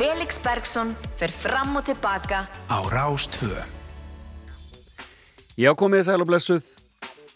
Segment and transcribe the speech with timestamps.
[0.00, 3.52] Felix Bergsson fer fram og tilbaka á Rástvö.
[5.60, 6.64] Já, komið sæl og blessuð.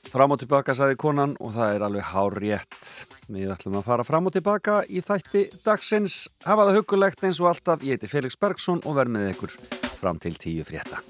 [0.09, 2.89] Fram og tilbaka, saði konan, og það er alveg hár rétt.
[3.29, 6.17] Við ætlum að fara fram og tilbaka í þætti dagsins.
[6.49, 7.85] Hafa það hugulegt eins og alltaf.
[7.85, 9.61] Ég heiti Felix Bergsson og verð með ykkur
[10.01, 11.05] fram til tíu frétta.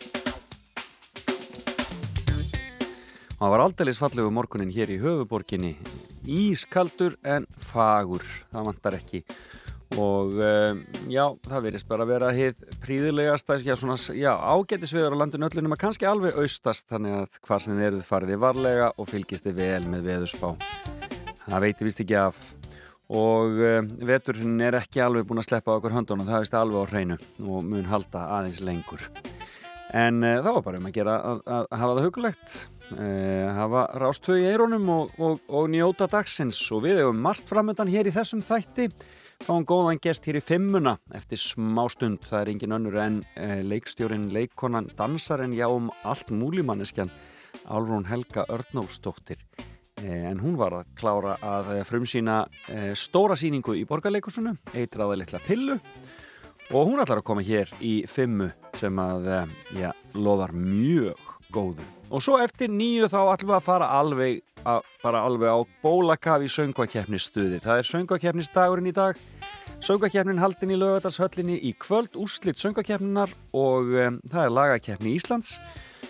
[3.39, 5.77] Það var aldeilis fallegu morgunin hér í höfuborginni.
[6.27, 8.27] Ískaldur en fagur.
[8.50, 9.29] Það vantar ekki
[10.01, 10.81] og um,
[11.13, 15.77] já, það verðist bara að vera hitt príðilegast já, svona, já, ágætisviður á landinu öllunum
[15.77, 19.61] að kannski alveg austast þannig að hvað sem þið eruð fariði varlega og fylgist þið
[19.61, 20.51] vel með veðurspá.
[21.45, 22.43] Það veitir vist ekki af.
[23.15, 26.91] Og um, veturinn er ekki alveg búin að sleppa okkur höndunum, það vist alveg á
[26.91, 29.09] hreinu og mun halda aðeins lengur.
[29.95, 32.55] En uh, það var bara um að gera að, að, að hafa það hugulegt
[32.97, 36.65] uh, hafa rástöðu í eironum og, og, og njóta dagsins.
[36.74, 38.88] Og við hefum margt framöndan hér í þessum þætti
[39.45, 43.61] fáum góðan gest hér í fimmuna eftir smá stund, það er engin önnur en e,
[43.66, 47.13] leikstjórin, leikkonan, dansarinn já um allt múlimanneskjan
[47.68, 49.43] Álrún Helga Örnólfsdóttir.
[50.01, 55.43] E, en hún var að klára að frumsýna e, stóra síningu í borgarleikusunu, eitraði litla
[55.45, 55.77] pillu.
[56.73, 58.49] Og hún ætlar að koma hér í fimmu
[58.80, 59.29] sem að
[59.77, 61.21] já, lofar mjög
[61.52, 61.85] góðu.
[62.09, 66.44] Og svo eftir nýju þá ætlum við að fara alveg að, bara alveg á bólakaf
[66.44, 67.61] í söngvakeppnisstuði.
[67.65, 69.21] Það er söngvakeppnisdagurinn í dag
[69.84, 75.59] söngvakeppnin haldin í lögadalshöllinni í kvöld úrslitt söngvakeppninar og um, það er lagakeppni Íslands.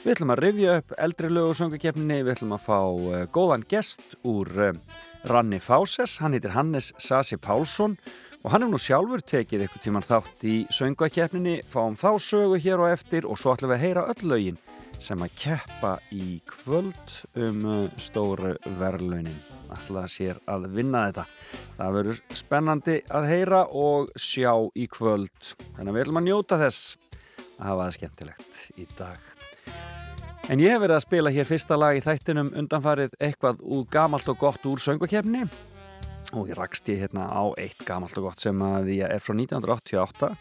[0.05, 4.15] Við ætlum að rifja upp eldri lögu söngvakeppninni við ætlum að fá uh, góðan gest
[4.23, 4.79] úr um,
[5.27, 7.97] Ranni Fáses hann heitir Hannes Sasi Pálsson
[8.45, 11.57] og hann hefur nú sjálfur tekið eitthvað tíman þátt í söngvakeppninni.
[11.67, 14.63] Fáum þá sögu hér og eftir og svo ætlum við að heyra öll lögin
[15.03, 19.39] sem að keppa í kvöld um uh, stóru verðlaunin.
[19.75, 21.25] Alltaf sér að vinna þetta.
[21.79, 25.55] Það verður spennandi að heyra og sjá í kvöld.
[25.77, 26.83] Þannig að við ætlum að njóta þess
[27.55, 29.31] að hafa það skemmtilegt í dag.
[30.53, 34.29] En ég hef verið að spila hér fyrsta lag í þættinum undanfarið eitthvað úr gamalt
[34.29, 35.47] og gott úr söngvakefni
[36.35, 39.37] og ég rakst ég hérna á eitt gamalt og gott sem að ég er frá
[39.39, 40.35] 1988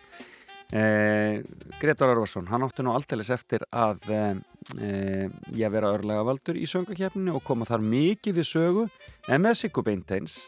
[0.73, 1.43] Eh,
[1.77, 4.31] Gretar Örvarsson, hann átti nú alltaf eftir að eh,
[4.73, 8.85] ég vera örlega valdur í söngakefninu og koma þar mikið við sögu
[9.27, 10.41] en með Siggo Beinteins.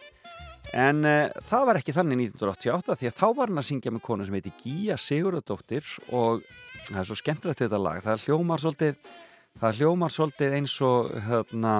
[0.74, 4.06] En eh, það var ekki þannig 1988 því að þá var hann að syngja með
[4.08, 6.46] konu sem heiti Gíja Sigurðardóttir og
[6.90, 8.02] það er svo skemmtilegt þetta lag.
[8.06, 8.94] Það hljómar svolítið,
[9.62, 11.74] það hljómar svolítið eins og hérna,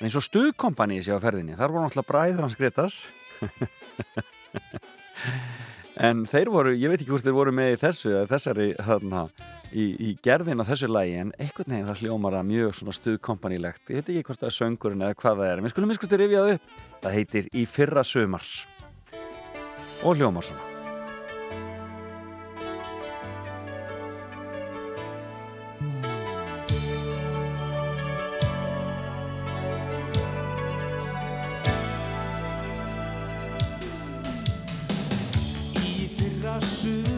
[0.00, 1.58] eins og stuðkompani í sig á ferðinni.
[1.58, 2.96] Þar voru náttúrulega bræður hans Gretars
[5.98, 9.24] En þeir voru, ég veit ekki hvort þeir voru með í þessu, þessari, þarna,
[9.74, 13.84] í, í gerðin á þessu lægi, en einhvern veginn það hljómar það mjög stuðkompanilegt.
[13.90, 16.22] Ég veit ekki hvort það er söngurinn eða hvað það er, en við skulum miskustu
[16.22, 16.74] rifjað upp.
[17.00, 18.50] Það heitir Í fyrra sömar
[20.04, 20.69] og hljómar svona.
[36.60, 37.09] Þá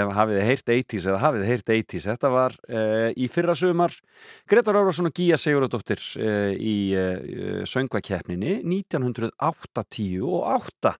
[0.00, 2.08] hef hafið þið heyrt 80s eða hafið þið heyrt 80s.
[2.10, 3.96] Þetta var uh, í fyrra sumar
[4.50, 10.96] Gretar Árásson og Gíja Sigurðardóttir uh, í uh, söngvakeppninni 1980 og 8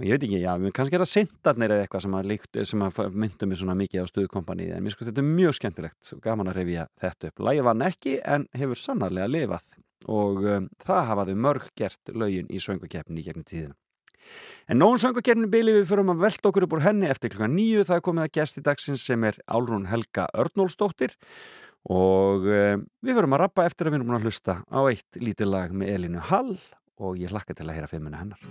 [0.00, 3.50] og ég veit ekki, já, kannski er það sendarnir eða eitthvað sem að, að myndum
[3.52, 6.56] mér svona mikið á stuðkompanið, en mér sko þetta er mjög skemmtilegt og gaman að
[6.56, 7.42] reyfja þetta upp.
[7.44, 9.68] Lægi vann ekki en hefur sannarlega lifað
[10.08, 13.76] og um, það hafaðu mörg gert lögin í söngvakeppninni í gegnum tíðina.
[14.70, 17.86] En nógun söngukernin bíli við fyrir að velta okkur upp úr henni eftir klukkan nýju.
[17.88, 21.16] Það er komið að gesti dagsins sem er Álrún Helga Örnólsdóttir
[21.90, 25.50] og um, við fyrir að rappa eftir að við erum að hlusta á eitt lítið
[25.50, 26.58] lag með Elinu Hall
[27.00, 28.42] og ég hlakka til að heyra fimmuna hennar.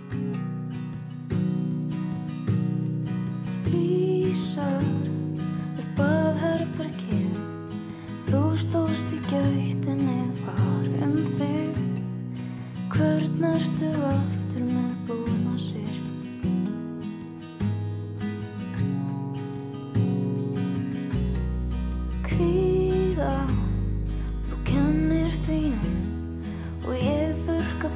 [3.64, 4.90] Flýsar
[5.84, 7.38] upp að herbergið
[8.30, 11.80] Þú stóðst í gætinni var um þig
[12.90, 14.39] Hvern ertu aftur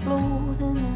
[0.00, 0.94] þurka blóðið með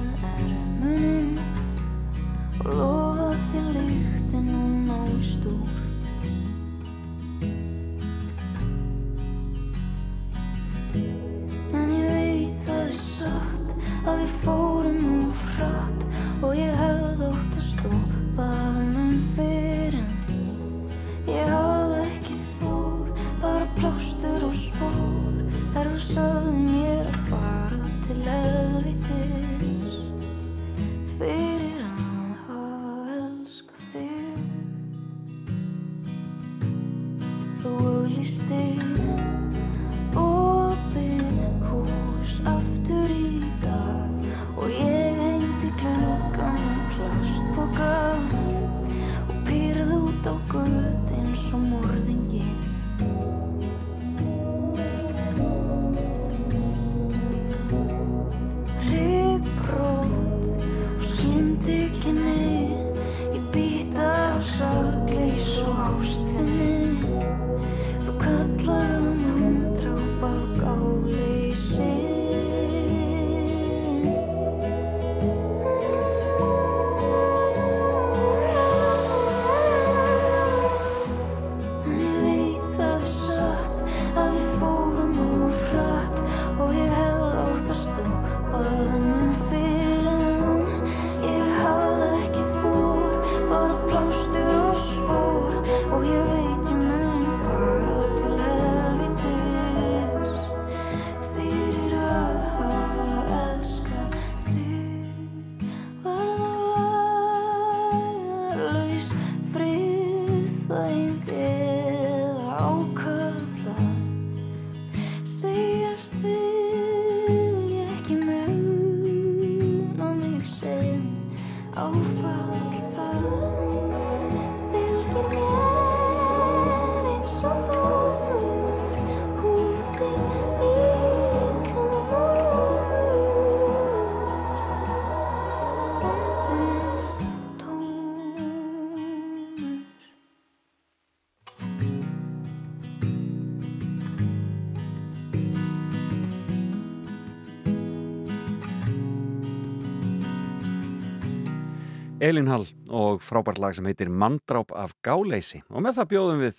[152.28, 156.58] Elin Hall og frábært lag sem heitir Mandráp af gáleysi og með það bjóðum við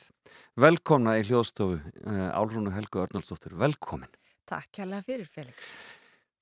[0.58, 4.10] velkomna í hljóðstofu uh, Álrúnu Helgu Örnálsdóttir, velkomin.
[4.50, 5.76] Takk kærlega fyrir, Felix.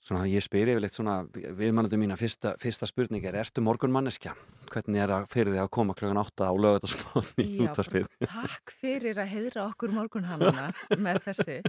[0.08, 4.32] Svona, ég spyr yfirleitt svona, viðmannandi mína fyrsta, fyrsta spurning er, ertu morgunmanneskja?
[4.72, 9.20] Hvernig er það fyrir því að koma klokkan 8 á lögutarsmóðni í bara Takk fyrir
[9.20, 10.70] að heiðra okkur morgunhannana
[11.10, 11.60] með þessu.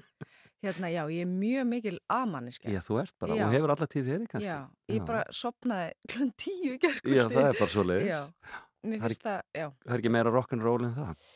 [0.58, 2.66] Hérna, já, ég er mjög mikil amanniska.
[2.66, 3.44] Já, þú ert bara, Já.
[3.46, 4.48] og hefur alla tíð fyrir kannski.
[4.50, 4.56] Já,
[4.90, 5.04] ég Já.
[5.06, 7.14] bara sopnaði klun tíu í gerkvöldi.
[7.14, 8.08] Já, það er bara svo leiðis.
[8.10, 9.68] Já, mér finnst það, já.
[9.84, 11.28] Það er ekki meira rock'n'roll en það.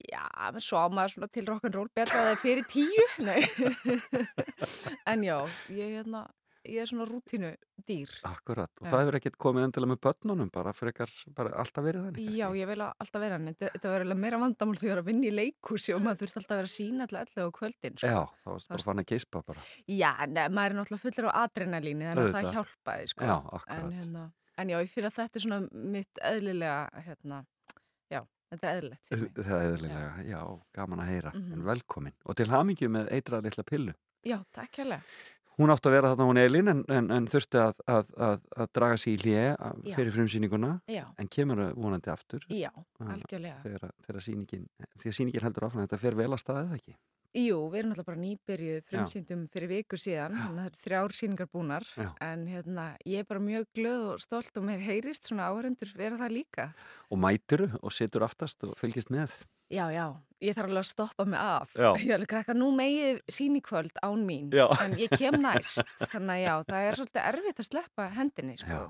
[0.00, 0.22] Já,
[0.56, 3.42] menn svo á maður svona til rock'n'roll betra að það er fyrir tíu, nei.
[5.12, 5.36] en já,
[5.76, 6.24] ég, hérna,
[6.68, 7.50] ég er svona rútínu
[7.88, 8.10] dýr.
[8.28, 12.04] Akkurat, og það hefur ekkert komið endilega með börnunum bara fyrir ekkar, bara alltaf verið
[12.08, 13.54] þannig Já, ég vil að alltaf vera hann.
[13.56, 16.40] Þetta, var eiginlega meira vandamál þegar ég var að vinna í leikhúsi og maður þurfti
[16.42, 17.96] alltaf að vera að sína alltaf alltaf á kvöldin.
[17.96, 18.10] Sko.
[18.10, 21.32] Já, þá varst bara fann að geispa bara Já, nei, maður er náttúrulega fullur á
[21.44, 23.30] adrenalíni þannig að það hjálpaði, sko.
[23.30, 23.38] Já,
[23.78, 24.26] en, hérna,
[24.60, 25.60] en já, ég fyrir að þetta er svona
[25.96, 27.40] mitt eðlilega, hérna,
[28.12, 28.20] já,
[28.52, 29.42] þetta er eðlilegt fyrir mig.
[29.48, 30.40] Það er eðlilega, já,
[30.76, 31.52] gaman að heyra Mhm.
[31.56, 35.00] en velkomin og til hamingju með eitrað litla pillu Já, takk hérlega.
[35.60, 38.72] Hún átti að vera þarna hún Elín en, en, en þurfti að, að, að, að
[38.78, 39.94] draga sig í Já.
[39.96, 42.70] fyrir frumsýninguna Já, en kemur vonandi aftur já,
[43.04, 43.60] algjörlega.
[43.66, 44.26] þegar, þegar að
[45.18, 46.96] sýningin heldur áfram þetta fer vel að staðið ekki
[47.30, 51.12] Jú, við erum alltaf bara nýbyrjuð frumsýndum fyrir vikur síðan, þannig að það eru þrjár
[51.14, 52.08] sýningar búnar, Já.
[52.26, 56.18] en hérna, ég er bara mjög glöð og stolt og mér heyrist svona áhörendur vera
[56.18, 56.66] það líka.
[57.06, 59.36] og mæturu og situr aftast og fylgist með
[59.70, 60.04] Já, já,
[60.42, 61.74] ég þarf alveg að stoppa mig af.
[61.78, 61.88] Já.
[62.00, 64.64] Ég er alveg krakka, nú megið sýnikvöld án mín, Já.
[64.82, 65.84] en ég kem næst.
[66.10, 68.80] Þannig að já, það er svolítið erfitt að sleppa hendinni, sko.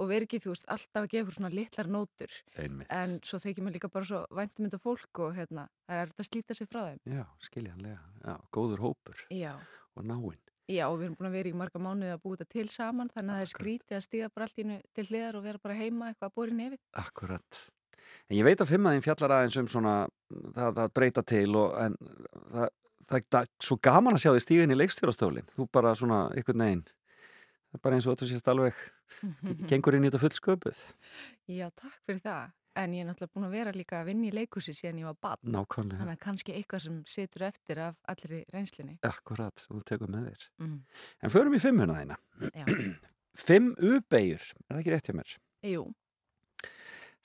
[0.00, 2.36] Og vera ekki, þú veist, alltaf að gefa ykkur svona litlar nótur.
[2.56, 6.24] einmitt En svo þykir mér líka bara svo væntumynda fólk og hérna, það er erfitt
[6.24, 7.02] að slíta sig frá þeim.
[7.18, 9.58] Já, skiljanlega, já, góður hópur Já.
[9.96, 12.52] og náinn Já, og við erum búin að vera í marga mánuði að búa þetta
[12.54, 15.42] til saman, þannig að það er skrítið að stíga bara allt í til hliðar og
[15.48, 16.80] vera bara heima eitthvað að bóri nefið.
[17.02, 17.62] Akkurat.
[18.30, 19.94] En ég veit að fimmaðin fjallar aðeins um svona
[20.54, 21.98] það, það breyta til og en
[22.52, 22.70] það,
[23.10, 25.50] það, það er svo gaman að sjá því stíðin í leikstjórastólinn.
[25.56, 26.86] Þú bara svona einhvern veginn.
[27.70, 28.80] Það er bara eins og þú sést alveg
[29.70, 30.86] gengur inn í þetta fullsköpuð.
[31.50, 32.56] Já, takk fyrir það.
[32.78, 35.16] En ég er náttúrulega búin að vera líka að vinna í leikhúsi síðan ég var
[35.26, 35.50] barn.
[35.56, 35.98] Nákvæmlega.
[36.00, 38.94] Þannig að kannski eitthvað sem situr eftir af allri reynslinni.
[39.08, 40.44] Akkurat, þú tekur með þér.
[40.62, 40.76] Mm.
[41.26, 42.18] En förum í fimmuna þína.
[42.54, 42.68] Já,
[43.40, 45.34] Fimm ubegjur, er það ekki rétt hjá mér?
[45.70, 45.82] jú,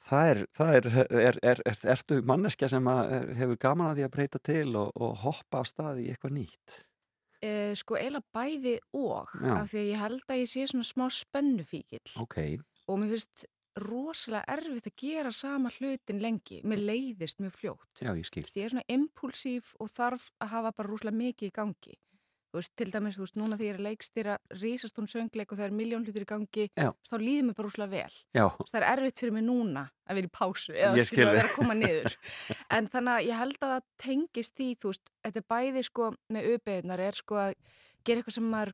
[0.06, 0.88] Það er, það er,
[1.20, 4.92] er, er, er ertu manneskja sem eh, hefur gaman að því að breyta til og,
[5.02, 6.78] og hoppa af stað í eitthvað nýtt.
[7.42, 9.52] e, sko eiginlega bæði og, Já.
[9.58, 12.38] af því að ég held að ég sé svona smá spennufíkil Ok,
[12.88, 13.46] og mér finnst
[13.76, 16.62] rosalega erfitt að gera sama hlutin lengi.
[16.64, 18.00] Mér leiðist mjög fljótt.
[18.00, 21.96] já ég ég er svona impulsív og þarf að hafa bara rúslega mikið í gangi.
[22.56, 25.58] Þú veist, til dæmis, þú veist, núna þegar ég er að leikstýra rísastón söngleik og
[25.60, 28.14] það er miljón hlutir í gangi, veist, þá líður mér bara rúslega vel.
[28.32, 31.28] Veist, það er erfitt fyrir mig núna að vera í pásu eða Ég skilur skil.
[31.28, 32.16] að vera að koma niður.
[32.78, 36.10] en þannig að ég held að það tengist því, þú veist, þetta er bæði sko
[36.32, 37.54] með auðbeðunar er sko að
[38.08, 38.74] gera eitthvað sem maður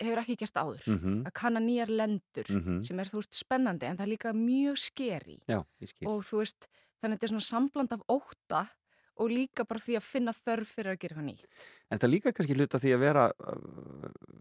[0.00, 0.84] hefur ekki gert áður.
[0.88, 4.30] mhm, Að kanna nýjar lendur mhm, sem er, þú veist, spennandi en það er líka
[4.32, 5.58] mjög skeri já,
[6.08, 6.70] og þú veist,
[7.02, 8.62] þannig að þetta er svona sambland af óta
[9.20, 11.64] og líka bara því að finna þörf fyrir að gera eitthvað nýtt.
[11.90, 13.24] En er líka kannski hluta því að vera,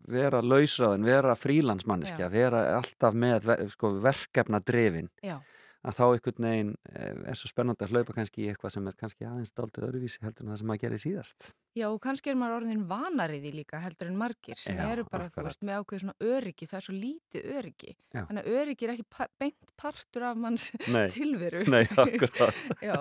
[0.10, 2.28] vera lausraðin, vera frílansmanniski, Já.
[2.30, 5.40] að vera alltaf með sko, verkefna drefin, Já,
[5.88, 8.96] að þá einhvern veginn eh, er svo spennandi að hlaupa kannski í eitthvað sem er
[9.00, 11.48] kannski aðeins daldið öðruvísi heldur en það sem maður gerði síðast.
[11.80, 15.30] Já og kannski er maður orðin vanariði líka heldur en margir sem Já, eru bara,
[15.30, 15.48] þú akkurat.
[15.48, 17.94] veist, með ákveð svona öryggi, það er svo lítið öryggi.
[18.12, 18.22] Já.
[18.26, 21.64] Þannig að öryggi er ekki pa beint partur af manns Nei, tilveru.
[21.72, 22.60] nei, akkurat.
[22.90, 22.98] Já,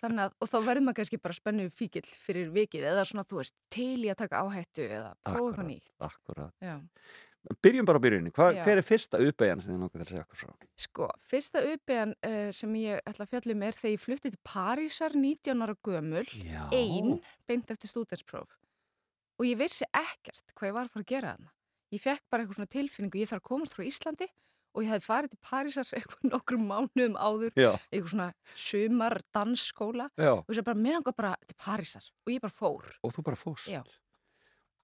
[0.00, 3.42] þannig að, og þá verður maður kannski bara spennu fíkil fyrir vikið eða svona, þú
[3.42, 5.92] veist, til í að taka áhættu eða prófa eitthvað nýtt.
[6.08, 6.56] Akkurat.
[6.64, 6.78] Já.
[7.64, 8.30] Byrjum bara á byrjunni.
[8.32, 10.52] Hver er fyrsta uppeyjan sem þið nokkuð til að segja okkur frá?
[10.80, 15.16] Sko, fyrsta uppbyggjan uh, sem ég ætla að fjallum er þegar ég flutti til Parísar
[15.18, 16.62] 19 ára gömul, Já.
[16.72, 18.56] ein, beint eftir stúdenspróf.
[19.36, 21.52] Og ég vissi ekkert hvað ég var að fara að gera þarna.
[21.94, 24.30] Ég fekk bara eitthvað svona tilfinningu, ég þarf að komast frá Íslandi
[24.74, 30.08] og ég hefði farið til Parísar eitthvað nokkrum mánuðum áður, Já, eitthvað svona sumar dansskóla
[30.16, 30.32] já.
[30.32, 32.88] og þess að bara mér langar bara til Parísar og ég bara fór.
[33.04, 33.68] Og þú bara fóst.
[33.70, 33.84] Já.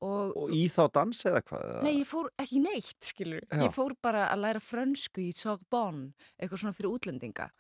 [0.01, 1.83] Og, Og í þá dans eða hvað?
[1.85, 3.43] Nei, ég fór ekki neitt, skilur.
[3.51, 3.59] Já.
[3.67, 7.51] Ég fór bara að læra frönsku í Sorbonne, eitthvað svona fyrir útlendinga.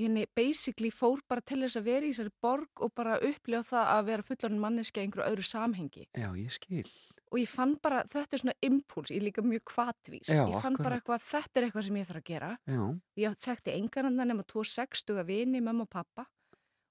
[0.00, 3.90] Henni basically fór bara til þess að vera í þessari borg og bara upplifa það
[3.92, 6.06] að vera fullarinn manneski í einhverju öðru samhengi.
[6.16, 6.88] Já, ég skil.
[7.32, 10.32] Og ég fann bara, þetta er svona impuls, ég líka mjög kvatvís.
[10.32, 11.20] Já, ég fann bara akkurat.
[11.20, 12.50] eitthvað, þetta er eitthvað sem ég þarf að gera.
[12.64, 12.82] Já,
[13.20, 16.24] Ég þekkti engananda nema tvo sextuga vini, mamma og pappa.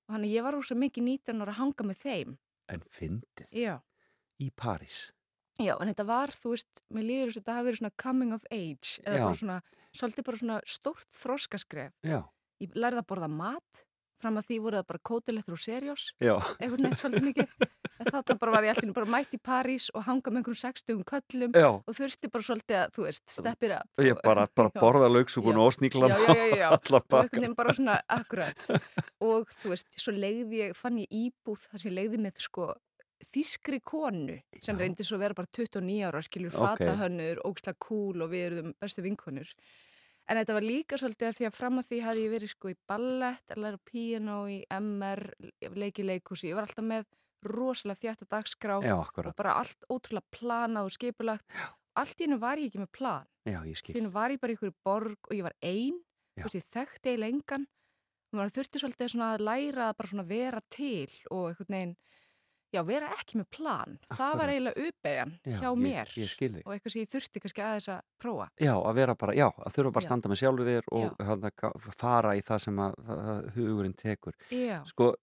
[0.08, 2.38] Og hann ég var svo mikið nýtan ára að hanga með þeim.
[2.72, 3.82] en fyndið Já.
[4.42, 5.12] Í París.
[5.62, 8.34] Já, en þetta var, þú veist, mér líður þess að þetta hafi verið svona coming
[8.34, 9.24] of age, eða Já.
[9.28, 9.58] bara svona,
[9.94, 11.94] svolítið bara svona stórt þroskaskref.
[12.08, 12.22] Já,
[12.62, 13.80] Ég lærði að borða mat,
[14.22, 17.56] fram að því voru það bara kótilettur og serjós, já, einhvern veginn svolítið mikið.
[18.02, 21.52] Þarna bara var ég alltaf bara mætt í París og hanga með einhverjum 60 köllum
[21.58, 21.68] já.
[21.70, 24.02] og þurfti bara svolítið að, þú veist, steppir upp.
[24.06, 24.80] Ég bara, bara Já.
[24.82, 25.62] borða lauksúkun Já.
[25.66, 26.68] og sníklan Já, já, já, já.
[26.70, 27.42] allar Og einhvern bakkan.
[27.42, 28.64] veginn bara svona akkurat.
[29.22, 32.72] Og þú veist, svo leiði ég, fann ég íbúð þar sem ég leiði með sko
[33.32, 34.80] þýskri konu sem Já.
[34.82, 36.62] reyndi svo að vera bara 29 ára, skilur Ok.
[36.66, 39.50] fatahönnur, ógsla cool og við erum bestu vinkonur.
[40.30, 42.70] En þetta var líka svolítið að því að fram að því hafði ég verið sko
[42.72, 45.24] í ballett, að læra piano, í MR,
[45.76, 46.48] leiki leikhúsi.
[46.52, 47.06] Ég var alltaf með
[47.44, 51.46] rosalega þjætta dagskrá Já, og bara allt ótrúlega planað og skipulagt.
[51.98, 53.28] Allt í hennu var ég ekki með plan.
[53.50, 55.98] Já, ég Allt í hennu var ég bara í ykkur borg og ég var ein,
[56.38, 56.46] Já.
[56.46, 57.68] þú veist, ég þekkti eiginlega engan.
[58.32, 61.96] Og maður þurfti svolítið að læra að bara svona vera til og einhvern veginn,
[62.74, 63.98] já, vera ekki með plan.
[64.08, 64.38] Það Akkurat.
[64.42, 66.62] var eiginlega uppeyjan Já, hjá ég- mér ég skil þig.
[66.66, 68.48] og eitthvað sem ég þurfti kannski aðeins að prófa.
[68.60, 71.52] Já, að vera bara, já, að þurfa bara að standa með sjálfur þér og hana,
[71.98, 74.34] fara í það sem að, að hugurinn tekur.
[74.52, 75.14] Já, Sko,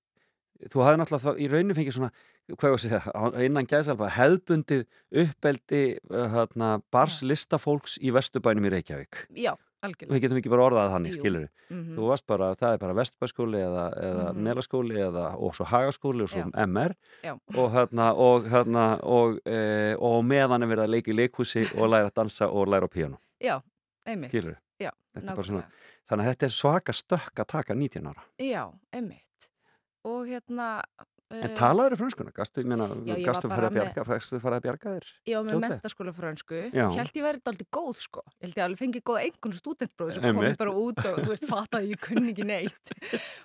[0.69, 2.11] þú hafði náttúrulega þá, í rauninu fengið svona,
[2.49, 4.87] hvað ég að segja, á- innan gæðsalba, hefðbundið
[5.23, 9.26] uppbeldi uh, hérna, bars listafólks í Vesturbænum í Reykjavík.
[9.37, 10.14] já, algjörlega.
[10.14, 11.97] Við getum ekki bara orðað þannig, skilur Mhm.
[11.97, 14.42] Þú varst bara, það er bara Vesturbæskóli eða, eða Mhm.
[14.47, 17.32] Melaskóli eða, og svo Hagaskóli og svo MR Já.
[17.56, 21.90] og hérna, og hérna, og, e, og meðan er verið að leika í leikhúsi og
[21.90, 23.61] læra að dansa og læra á píano, Já,
[24.06, 24.30] einmitt.
[24.30, 25.64] skilur Já, bara svona, nákvæmlega.
[26.08, 28.23] þannig að þetta er svaka stökk að taka 19 ára.
[28.38, 29.50] Já, einmitt.
[30.04, 30.82] Og hérna...
[31.28, 32.30] En eh, talaður í frönskuna?
[32.32, 35.08] Gastu, meina, Já, gastu fara með- bjarga, fæstu fara að bjarga þér?
[35.28, 36.87] Var með mentaskóla frönsku, Já.
[36.97, 40.56] held ég verið aldrei góð sko, held ég alveg fengið góða einhvern stúdentbróð sem komið
[40.56, 42.92] bara út og þú veist, fattaði að ég kunni ekki neitt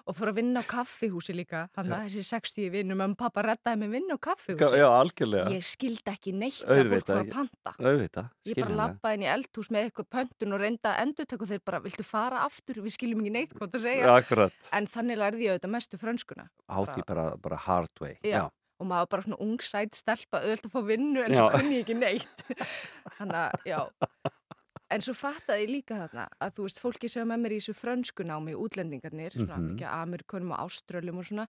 [0.08, 3.82] og fór að vinna á kaffihúsi líka, þannig að þessi 60 vinnum, og pappa reddaði
[3.84, 4.80] mig vinna á kaffihúsi.
[4.80, 5.52] Já, algjörlega.
[5.52, 7.76] Ég skildi ekki neitt að fólk fór að panta.
[7.84, 11.62] Auðvitað, Ég bara lappaði inn í eldhús með eitthvað pöntun og reynda að endurtöku þeir
[11.68, 14.08] bara, viltu fara aftur, við skiljum ekki neitt hvað það segja.
[14.08, 14.54] Já, akkurat.
[14.72, 16.48] En þannig lærði ég auðvitað mestu frönskuna.
[16.72, 18.16] Á því bara, bara hard way.
[18.24, 18.46] Já.
[18.82, 21.38] Og maður bara svona ung sæt stelpa, auðvitað að fá vinnu en Já.
[21.40, 22.46] svo kunni ég ekki neitt.
[23.18, 23.80] Þannig að, já.
[24.94, 27.60] En svo fattaði ég líka þarna að þú veist, fólki sem var með mér í
[27.62, 29.70] þessu frönskunámi, útlendingarnir, svona Mhm.
[29.74, 31.46] mikið Amerikunum og Áströlum og svona,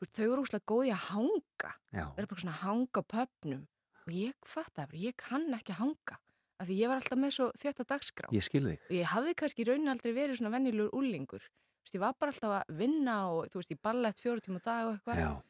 [0.00, 1.72] veist, þau eru úslega góði að hanga.
[1.92, 2.04] Já.
[2.14, 3.66] Þeir eru bara svona að hanga pöpnum.
[4.06, 6.16] Og ég fattaði bara, ég kann ekki að hanga.
[6.60, 8.28] Af því ég var alltaf með svo þjötta dagskrá.
[8.32, 8.78] Ég skil þig.
[8.88, 11.42] Og ég hafði kannski raunin aldrei verið svona venjulegur úlingur.
[11.42, 14.62] Þú veist, ég var bara alltaf að vinna og þú veist, í ballett fjóru tíma
[14.62, 15.20] á dag og eitthvað.
[15.20, 15.42] Já.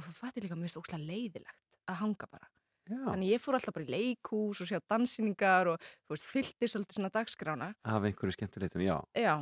[0.00, 2.46] Og það fætti líka mjög óslega leiðilegt að hanga bara.
[2.88, 3.00] Já.
[3.04, 7.10] Þannig ég fór alltaf bara í leikhús og sjá dansinningar og veist, fyllti svolítið svona
[7.12, 7.68] dagskrána.
[7.84, 8.96] Af einhverju skemmtileitum, já.
[9.12, 9.34] Já,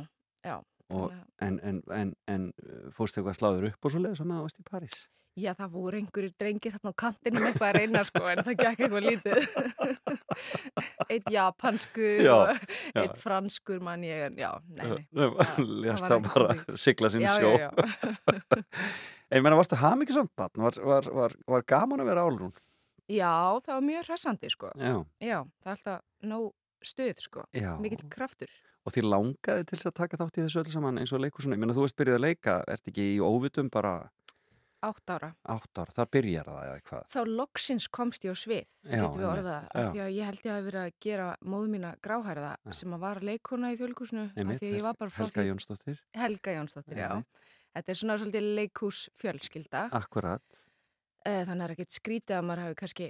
[0.43, 0.57] já.
[0.89, 1.13] Og,
[1.45, 4.59] en, en, en, en uh, fórstu eitthvað sláður upp og svo leiðis að maður varst
[4.59, 4.99] í París?
[5.39, 8.81] Já, það voru einhverjir drengir hérna á kantinum eitthvað að reyna sko, en það gekk
[8.83, 9.37] eitthvað lítið.
[11.13, 13.03] eitt japanskur Já, og já.
[13.03, 15.29] eitt franskur mann ég, en já, nei, nei.
[15.85, 17.53] Lest var það ekki bara sigla Já, sjó.
[19.29, 19.37] já, já.
[19.37, 20.61] En ég meina, varstu hafmyggisamt batn?
[20.61, 22.53] Var, var, var, var gaman að vera álrún?
[23.09, 24.71] Já, það var mjög hressandi sko.
[24.77, 24.95] Já.
[25.21, 26.51] Já, það er alltaf nóg
[26.85, 27.73] stuð sko, Já.
[27.81, 28.49] mikill kraftur.
[28.87, 31.57] Og því langaði til þess að taka þátt í þessu öll saman eins og leikursunni.
[31.57, 34.09] Ég meina, þú veist byrjuð að leika, ert ekki í óvitum bara
[34.81, 35.33] Átt ára.
[35.43, 37.07] átt ára, þar byrjar það eða hvað?
[37.11, 39.81] Þá loksins komst ég á svið, Já, getum við orðað, Já.
[39.81, 42.99] af því að ég held ég að vera að gera móðu mína gráhærða sem að
[43.03, 46.55] var leikona í þjóðleikusinu, af því að ég var bara frá Helga því Jónsdóttir, Helga
[46.55, 47.09] Jónsdóttir, já.
[47.11, 47.27] Einmitt.
[47.75, 50.43] Þetta er svona svolítið leikhús fjölskylda, akkurat.
[51.27, 53.09] Eh, þannig er ekkert skrítið að maður hafi kannski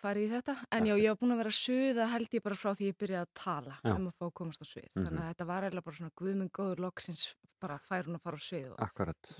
[0.00, 2.70] farið í þetta, en já, ég var búin að vera suða held ég bara frá
[2.74, 3.94] því ég byrjaði að tala Já.
[3.96, 5.06] um að fá að komast á svið, Mhm.
[5.06, 7.34] þannig að þetta var eiginlega bara svona guðminn góður loksins
[7.64, 8.78] bara fær hún að fara á svið og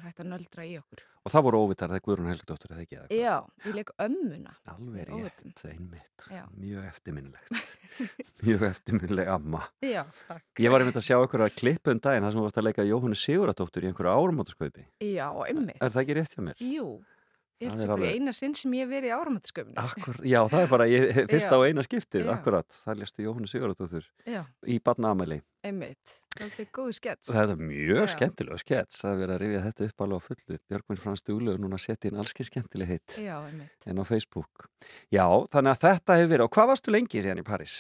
[0.01, 1.01] hægt að nöldra í okkur.
[1.27, 3.21] Og það voru óvitar þegar Guðrún Helgdóttir eða ekki eða hvað?
[3.21, 3.37] Já,
[3.69, 4.55] ég leik ömmuna.
[4.69, 6.25] Alveg rétt, einmitt.
[6.57, 7.77] Mjög eftirminnilegt.
[8.45, 9.63] Mjög eftirminnileg amma.
[9.85, 10.45] Já, takk.
[10.61, 12.67] Ég var einmitt að sjá ykkur að klippa um daginn þar sem þú varst að
[12.69, 14.87] leika Jóhannu Siguradóttur í einhverju áramótaskaupi.
[15.01, 15.81] Já, einmitt.
[15.81, 16.57] Er það ekki rétt hjá mér?
[16.61, 16.89] Jú,
[17.63, 19.75] held er bara eina sinn sem ég verið í áramættasköfni.
[19.81, 21.59] Akkur, já, það er bara ég, fyrsta Já.
[21.61, 22.33] og eina skiptið, Já.
[22.35, 22.79] akkurat.
[22.85, 25.41] Það léstu Jóhannu Siguradóttur Já, í badnaamæli.
[25.65, 26.19] Einmitt.
[26.35, 27.31] Það er góðu skets.
[27.31, 30.59] Það er mjög skemmtilega skets að vera að rifja þetta upp alveg á fullu.
[30.71, 33.87] Björgvin Frans Duglegur núna að setja inn allskið skemmtileg hitt Já, einmitt.
[33.87, 34.69] en á Facebook.
[35.15, 35.25] Já,
[35.55, 36.45] þannig að þetta hefur verið.
[36.49, 37.77] Og hvað varstu lengi síðan í París?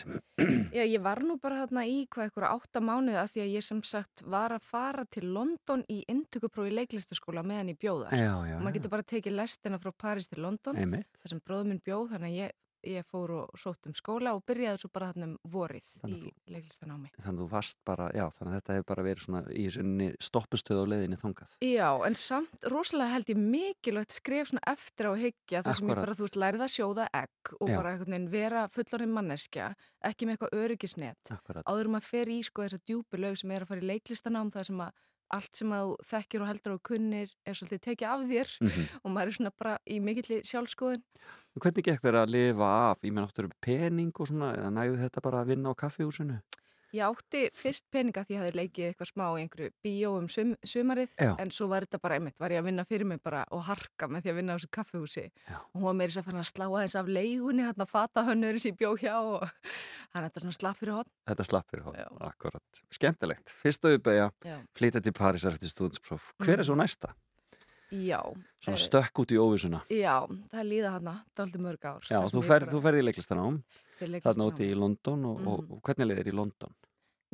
[0.75, 3.67] Já, ég var nú bara þarna í hvað eitthvað átta mánuði af því að ég
[3.69, 8.15] sem sagt var að fara til London í inntökuprófi í leiklistaskóla meðan ég bjóðar.
[8.15, 8.57] Já, já.
[8.59, 11.11] Og maður getur bara tekið lestina frá París til London, Einmitt.
[11.23, 12.55] þar sem bróður minn bjóð, þannig að ég,
[12.87, 16.33] ég fór og sótt um skóla og byrjaði svo bara þarna um vorið Þannig í
[16.55, 17.11] leiklistanámi.
[17.17, 20.09] Þannig að þú varst bara, já, þannig að þetta hefur bara verið svona í svonni
[20.23, 21.57] stoppustöð á leiðinni þangað.
[21.65, 25.91] Já, en samt rosalega held ég mikilvægt skref svona eftir á að hyggja þar sem
[25.91, 27.77] ég bara, þú veist, lærið að sjóða egg og Já.
[27.77, 29.71] bara einhvern veginn vera fullorinn manneskja,
[30.05, 31.35] ekki með eitthvað öryggisnet.
[31.35, 31.67] Akkurat.
[31.69, 34.71] Áður maður fer í sko þessa djúpi lög sem er að fara í leiklistanám, það
[34.71, 35.03] sem að
[35.35, 38.89] allt sem þú þekkir og heldur og kunnir er svolítið tekið af þér Mhm.
[39.05, 41.03] og maður er svona bara í mikilli sjálfskoðun.
[41.61, 43.01] Hvernig gekk þér að lifa af?
[43.03, 46.41] Ég menn áttur pening og svona, eða nægði þetta bara að vinna á kaffihúsinu?
[46.95, 50.53] Ég átti fyrst peninga því ég hafði leikið eitthvað smá í einhverju bíó um sum,
[50.63, 51.33] sumarið Já.
[51.43, 54.07] en svo var þetta bara einmitt, var ég að vinna fyrir mig bara og harka
[54.07, 55.57] með því að vinna á þessu kaffehúsi Já.
[55.59, 58.25] og hún var meira þess að fann að slá aðeins af leigunni, hann að fata
[58.29, 59.43] hönnurinn sem ég bjó hjá og
[60.15, 61.11] hann þetta svona slapp fyrir hotn.
[61.33, 62.09] Þetta slappir hótt, Já.
[62.31, 62.83] akkurat.
[62.95, 63.57] Skemmtilegt.
[63.65, 64.57] Fyrsta uppeyja, Já.
[64.79, 66.31] flytja til Parísar eftir stúdinspróf.
[66.47, 67.11] Hver er svo næsta?
[67.95, 68.23] Já.
[68.63, 69.83] Svona eh, stökk út í óvísuna.
[69.93, 70.95] Já, það líða
[72.65, 73.03] bara- þú ferð
[74.65, 75.73] í fyrir London og, og, Mhm.
[75.77, 76.75] og hvernig leiðir í London?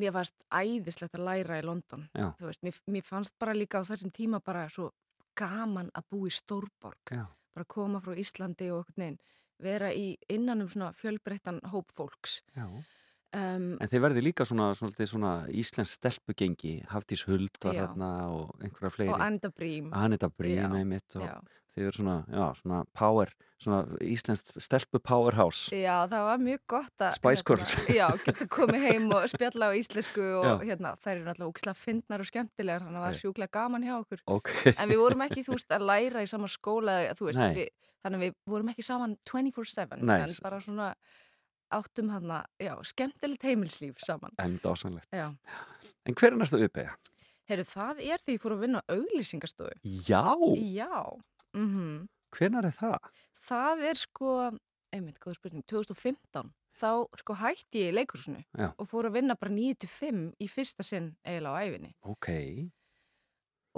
[0.00, 2.06] Mér fannst æðislegt að læra í London.
[2.40, 4.90] Veist, mér, mér fannst bara líka á þessum tíma bara svo
[5.38, 7.12] gaman að búa í Stórborg.
[7.12, 7.26] Já.
[7.54, 9.20] Bara koma frá Íslandi og einhvern veginn
[9.60, 12.40] vera í innan um svona fjölbreyttan hóp fólks.
[12.56, 17.84] Um, En þið verði líka svona, svona, svona íslensk stelpugengi, Hafdís Huld var Já.
[17.84, 18.64] þarna og
[19.06, 19.92] og Anda Brím.
[19.94, 21.36] Anita Brím og Já.
[21.74, 23.30] Þið eru svona, já, svona power,
[23.60, 25.68] svona íslensk stelpu powerhouse.
[25.76, 27.74] Já, það var mjög gott að Spice Girls.
[27.76, 31.78] hérna, Já, geta komið heim og spjalla á íslensku og hérna, þær eru náttúrulega úkslega
[31.78, 34.24] fyndnar og skemmtilegar, þannig að það var sjúklega gaman hjá okkur.
[34.36, 37.70] Ok, En við vorum ekki, þú veist, að læra í sama skóla, þú veist, við,
[38.04, 40.16] þannig að við vorum ekki saman 24-7, Nei.
[40.24, 40.90] en bara svona
[41.70, 44.32] áttum hann já, skemmtilegt heimilslíf saman.
[44.42, 45.06] en dásanlegt.
[45.14, 45.28] Já.
[46.08, 46.96] En hver er næsta uppeyja?
[47.50, 49.72] Heyrðu, það er því ég fór að vinna á auglýsingastofu.
[50.06, 50.22] Já,
[50.70, 51.02] Já,
[51.56, 52.08] mhm.
[52.36, 53.10] hvenar er það?
[53.50, 54.32] það er sko,
[54.94, 56.52] einmitt, góð spurning, 2015.
[56.80, 58.70] Þá sko hætti ég í leikursinu Já.
[58.78, 61.90] og fór að vinna bara 9-5 í fyrsta sinn eiginlega á æfinni.
[62.06, 62.28] Ok,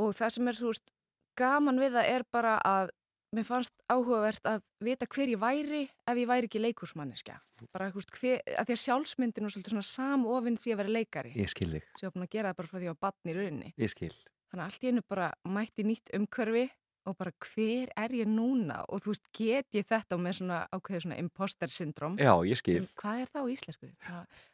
[0.01, 0.93] Og það sem er, þú veist,
[1.37, 2.93] gaman við það er bara að
[3.33, 7.39] mér fannst áhugavert að vita hver ég væri ef ég væri ekki leikursmanniska.
[7.73, 10.95] Bara, þú veist, hver, að því að sjálfsmyndin var svolítið svona samofinn því að vera
[10.97, 11.33] leikari.
[11.37, 13.03] ég skil þig, Svo ég búin að gera það bara frá því að ég var
[13.07, 13.75] batn í rauninni.
[13.81, 14.13] ég skil.
[14.53, 16.65] Þannig að allt í einu bara mætti nýtt umhverfi
[17.07, 18.83] og bara hver er ég núna?
[18.89, 22.15] Og þú veist, get ég þetta með svona ákveðið svona imposter syndrom?
[22.21, 22.77] Já, ég skil.
[22.83, 23.91] Sem, hvað er það á íslensku?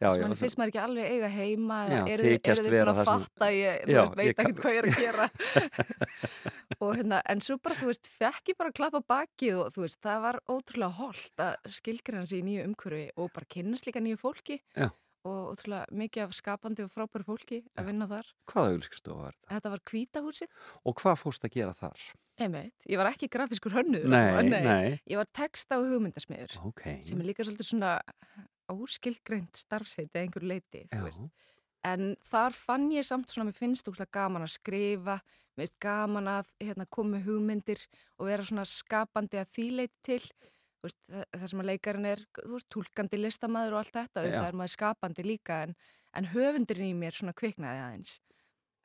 [0.01, 3.83] Já, manni finnst maður ekki alveg eiga heima Já, eru þið- búin að fatta ég,
[3.85, 5.29] þú Já, veist, veit ekkert hvað ég er að gera
[6.85, 9.85] og hérna, en svo bara, þú veist, fekk ég bara að klappa bakið og þú
[9.87, 14.03] veist, það var ótrúlega holdt að skilgreina sig í nýju umhverfi og bara kynnast líka
[14.05, 14.89] nýju fólki Já.
[15.29, 18.31] Og ótrúlega mikið af skapandi og frábæri fólki að vinna þar.
[18.51, 19.51] Hvaða auglíkstofa var þetta?
[19.55, 20.49] Þetta var kvítahúsið,
[20.85, 22.09] Og hvað fórst að gera þar?
[22.39, 24.63] einmitt, ég var ekki grafiskur hönnuður, Nei, nei.
[24.63, 25.01] nei.
[25.11, 26.85] ég var texta og hugmyndasmiður Ok.
[27.03, 27.97] sem er líka svolítið svona
[28.71, 31.31] óskilgreint starfsheiti eða einhver leiti, þú Já, veist.
[31.89, 35.19] En þar fann ég samt svona, mér finnst þú gaman að skrifa,
[35.57, 37.81] mér finnst gaman að hérna, koma hugmyndir
[38.19, 40.21] og vera svona skapandi að því leit til.
[40.85, 44.25] Veist, það, sem að leikarinn er, veist, tólkandi listamæður og allt þetta, Já.
[44.25, 45.77] auðvitað er maður skapandi líka en,
[46.19, 48.19] en höfundurinn í mér svona kviknaði aðeins.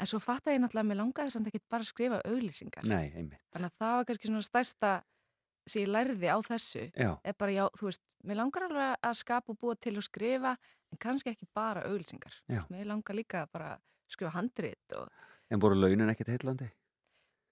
[0.02, 2.88] En svo fattaði ég náttúrulega að mér langaði samt ekki bara að skrifa auglýsingar.
[2.90, 3.12] Nei.
[3.54, 4.94] Þannig að það var kannski svona stærsta
[5.70, 9.20] sem ég lærði á þessu Já, er bara, já, þú veist, mér langar alveg að
[9.22, 10.56] skapa og búa til og skrifa
[10.92, 12.42] en kannski ekki bara auglýsingar.
[12.74, 13.78] Mér langar líka bara
[14.12, 15.08] skrifa handrit og
[15.54, 16.68] en voru launin ekkert heillandi?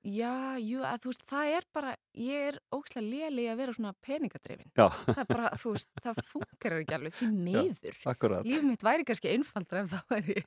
[0.01, 3.93] Já, jú, að þú veist, það er bara, ég er ókslega léli að vera svona
[4.01, 4.71] peningadrifin.
[4.77, 8.01] Já, Það er bara, þú veist, það funkar ekki alveg því miður.
[8.13, 8.49] akkurat.
[8.49, 10.43] Líf mitt væri kannski einfaldra ef það væri,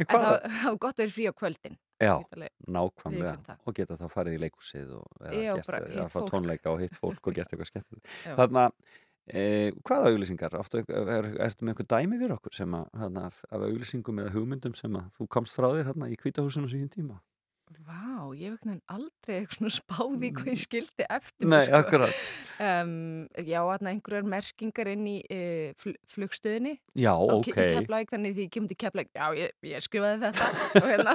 [0.00, 0.24] En það
[0.64, 1.76] var gott að vera frí á kvöldin.
[2.00, 2.14] Já,
[2.72, 3.58] nákvæmlega.
[3.68, 6.96] Og geta þá farið í leikhúsið og eða Já, gert, eða fá tónleika og hitt
[6.96, 7.98] fólk og gert eitthvað skemmt.
[8.24, 8.32] Já.
[8.38, 8.62] Þarna,
[9.28, 9.42] e,
[9.84, 10.56] hvaða auglýsingar?
[10.56, 14.96] Áttu, er, ertu með eitthvað dæmi fyrir okkur sem að, af auglýsingum eða hugmyndum sem
[14.96, 17.20] að þú komst frá þér hérna í kvítahúsinu síðan tíma?
[17.70, 21.78] Vá, ég hef einhvern veginn aldrei eitthvað spáði hvað ég skildi eftir Nei, sko.
[21.78, 22.16] akkurat.
[22.66, 22.94] Um,
[23.46, 27.52] já, einhverjar merkingar inn í uh, fl flugstöðinni Já, á ok.
[27.54, 31.14] Keflæk, þannig því ég kemur til Keflæk, já, ég, ég skrifaði þetta hérna,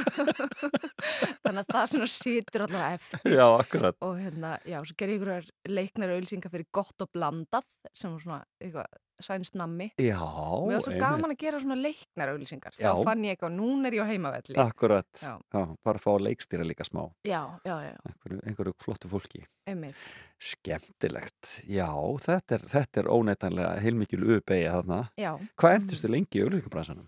[1.44, 4.00] þannig að það svona situr allavega eftir Já, akkurat.
[4.08, 8.40] og hérna, já, svo gerði ég einhverjar leiknar auðlýsingar fyrir gott og blandað sem svona
[8.64, 8.88] eitthvað
[9.22, 9.92] sænst nammi.
[9.98, 11.02] Já, Mér var svo einmitt.
[11.06, 12.92] gaman að gera svona leiknar auðlýsingar, Já.
[12.94, 14.56] þá fann ég eitthvað, núna er ég á heimavelli.
[14.58, 15.08] Akkurat.
[15.22, 15.40] Já.
[15.54, 17.06] Já, bara fá leikstýra líka smá.
[17.24, 19.46] Já, já, já, Einhverju, einhverju flottu fólki.
[19.68, 19.96] einmitt.
[20.40, 21.62] Skemmtilegt.
[21.70, 21.88] Já,
[22.26, 25.02] þetta er, þetta er óneitanlega heilmikil uppeyja þarna.
[25.18, 27.08] Já, Hvað endustu lengi í auglýsingabransanum?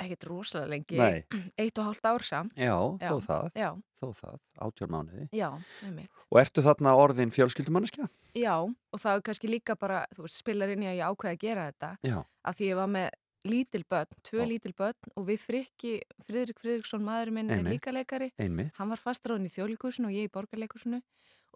[0.00, 1.24] Ekkert rosalega lengi, Nei.
[1.60, 2.52] eitt og hálft ár samt.
[2.56, 3.10] Já, Já.
[3.10, 4.36] þó það, Já, þó það,
[4.66, 5.28] átjón mánuði.
[5.36, 5.48] já,
[5.86, 6.26] einmitt.
[6.30, 8.08] Og ertu þarna orðin fjölskyldumanniska?
[8.34, 11.34] Já, og það er kannski líka bara, þú veist, spilar inn í að ég ákveði
[11.36, 12.18] að gera þetta Já.
[12.44, 13.10] af því ég var með
[13.48, 15.94] lítil börn, tvö lítil börn og við frikki,
[16.28, 18.74] Friðrik Friðriksson, maður minn er líka leikari, Einmitt.
[18.76, 21.00] hann var fastráðin í þjóðlíkusinu og ég í borgarleikursinu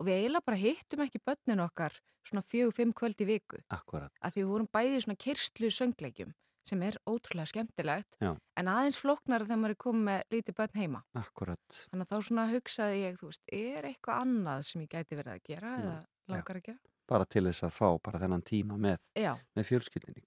[0.01, 1.93] og við eiginlega bara hittum ekki börnin okkar
[2.25, 4.11] svona fjögur, fimm kvöld í viku Akkurat.
[4.25, 6.33] af því við vorum bæði í svona kyrslu söngleikjum
[6.65, 8.33] sem er ótrúlega skemmtilegt Já.
[8.61, 11.03] en aðeins flóknara þegar maður er komið með lítið börn heima.
[11.21, 11.79] Akkurat.
[11.93, 15.35] Þannig að þá svona hugsaði ég, þú veist, er eitthvað annað sem ég gæti verið
[15.37, 15.97] að gera Já, eða
[16.35, 16.81] langar að gera?
[17.05, 19.03] bara til þess að fá bara þennan tíma með,
[19.53, 20.23] með fjölskyldinni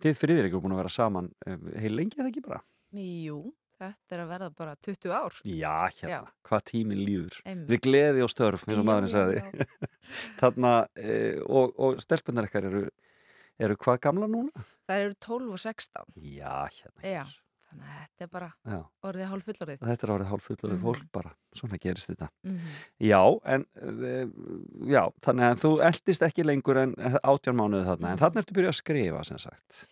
[0.00, 2.62] þið friðir ekki búin að vera saman eh, heil lengi eða ekki bara?
[2.94, 3.40] jú,
[3.76, 5.38] þetta er að verða bara 20 ár.
[5.44, 6.20] Já, hérna, Já.
[6.48, 7.68] hvað tíminn líður Einmitt.
[7.72, 9.90] við gleði og störf, eins og maðurinn sagði já.
[10.40, 12.84] þarna, e, og, og stelpunar ekkar eru,
[13.60, 14.64] eru hvað gamla núna?
[14.88, 16.04] Það eru 12 og 16.
[16.16, 17.24] Já, hérna Já,
[17.70, 18.80] þannig að þetta er bara Já.
[19.08, 19.78] orðið hálf fullorðið.
[19.80, 20.84] Þetta er árið hálf fullorðið Mhm.
[20.84, 22.28] fólk bara, svona gerist þetta.
[22.44, 22.60] Mm
[23.00, 24.26] Já, en e,
[24.92, 28.74] já, þannig að þú eldist ekki lengur en átján mánuði þarna, en þarna ertu byrjað
[28.74, 29.86] að skrifa sem sagt.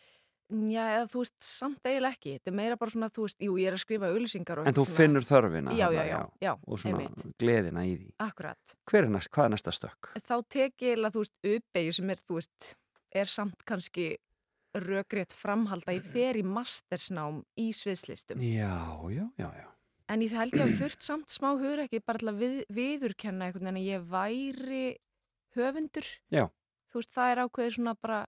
[0.52, 2.32] Já, eða þú veist, samt eiginlega ekki.
[2.36, 4.74] Þetta er meira bara svona, þú veist, jú, ég er að skrifa auðlýsingar og En
[4.74, 7.38] þú svona- finnur þörfina Já, þarna, já, já, já, og svona einmitt.
[7.40, 8.10] gleðina í því.
[8.20, 8.74] Akkurat.
[8.86, 10.12] Hver er næst, hvað er næsta stökk?
[10.20, 12.74] Þá tek ég eiginlega, þú veist, uppeyju sem er, þú veist,
[13.14, 14.16] er samt kannski
[14.72, 15.92] rökrétt framhalda.
[15.92, 18.40] Ég fer í mastersnám í sviðslistum.
[18.40, 18.72] Já,
[19.12, 19.68] já, já, já.
[20.12, 23.48] En ég held ég að þurft samt smá hugur ekki bara til að við, viðurkenna
[23.48, 24.84] einhvern veginn að ég væri
[25.56, 26.08] höfundur.
[26.32, 26.46] Já.
[26.92, 28.20] Þú veist, það er ákveðið svona bara,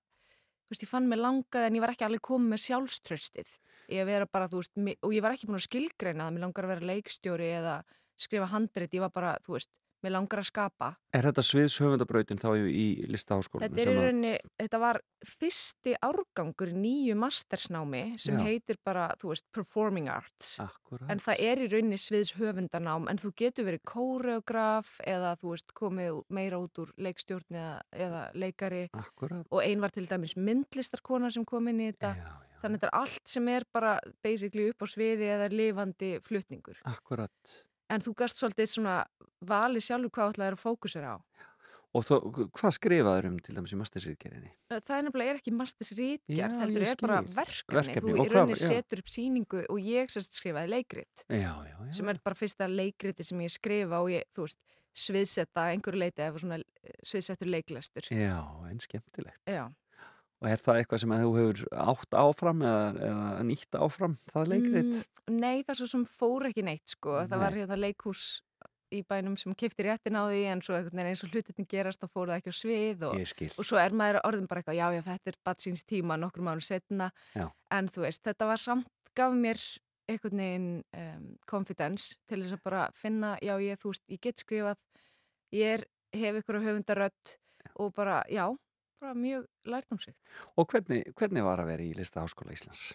[0.65, 3.59] þú veist, ég fann mig langað en ég var ekki alveg komið með sjálfströstið.
[3.93, 6.69] Ég vera bara, þú veist, og ég var ekki búin að skilgreina það, mér langar
[6.69, 7.75] að vera leikstjóri eða
[8.21, 9.71] skrifa handrit, ég var bara, þú veist,
[10.05, 10.91] mér langar að skapa.
[11.17, 13.73] Er þetta sviðshöfundabrautin þá í, listaháskólanum?
[13.73, 18.45] Þetta er í rauninni, þetta var fyrsti árgangur nýju mastersnámi sem Já.
[18.45, 20.59] heitir bara, þú veist, Performing Arts.
[20.65, 21.09] Akkurat.
[21.13, 25.77] En það er í rauninni sviðs höfundanám en þú getur verið kóreograf eða þú veist
[25.81, 27.75] komið meira út úr leikstjórn eða,
[28.07, 29.47] eða leikari Akkurat.
[29.49, 32.17] og ein var til dæmis myndlistarkona sem kom inn í þetta.
[32.21, 32.33] Já.
[32.65, 36.79] Þannig að þetta er allt sem er bara basically upp á sviði eða lifandi flutningur.
[36.89, 37.57] Akkurat.
[37.95, 38.97] En þú gast svolítið svona
[39.45, 41.19] valið sjálfur hvað ætlaði að fókusera á.
[41.95, 42.15] Og þó,
[42.51, 44.49] hvað skrifaður um til dæmis í mastersriðgerinni?
[44.73, 47.77] Það er nefnilega er ekki masters Já, rítgerð, ég heldur er bara verkefni.
[47.77, 51.23] Verkefni, Þú í rauninni setur upp síningu og ég sérst skrifaði leikrit.
[51.29, 51.93] Já, já, já.
[51.95, 54.59] sem er bara fyrsta leikriti sem ég skrifa og ég, þú veist,
[55.05, 58.11] sviðsetta einhverju leiti eða svona eh, sviðsettur leiklestur.
[58.11, 59.43] Já, en skemmtilegt.
[59.47, 59.69] Já.
[60.45, 64.51] Og er það eitthvað sem að þú hefur átt áfram eða, eða nýtt áfram, það
[64.53, 64.97] leikrit?
[65.25, 67.15] Mm, nei, það svo sem fór ekki neitt, sko.
[67.17, 67.31] Nei.
[67.31, 68.25] Það var hérna leikhús
[68.95, 72.31] í bænum sem kifti réttin á því en svo eins og hlutinni gerast þá fór
[72.31, 73.23] það ekki á svið og,
[73.57, 76.65] og svo er maður orðin bara eitthvað, já, já, þetta er batsins tíma nokkur mánu
[76.65, 77.49] setna Já.
[77.75, 79.63] en þú veist, þetta var samt, gaf mér
[80.11, 80.69] einhvern veginn
[81.01, 84.85] um, confidence til þess að bara finna, já, ég, þú veist, ég get skrifað,
[85.57, 87.35] ég er, hef ykkur að höfundarödd
[87.81, 88.47] og bara, já,
[89.05, 90.35] bara mjög lærdomsvikt.
[90.59, 92.95] Og hvernig, hvernig var að vera í listaháskóla Íslands?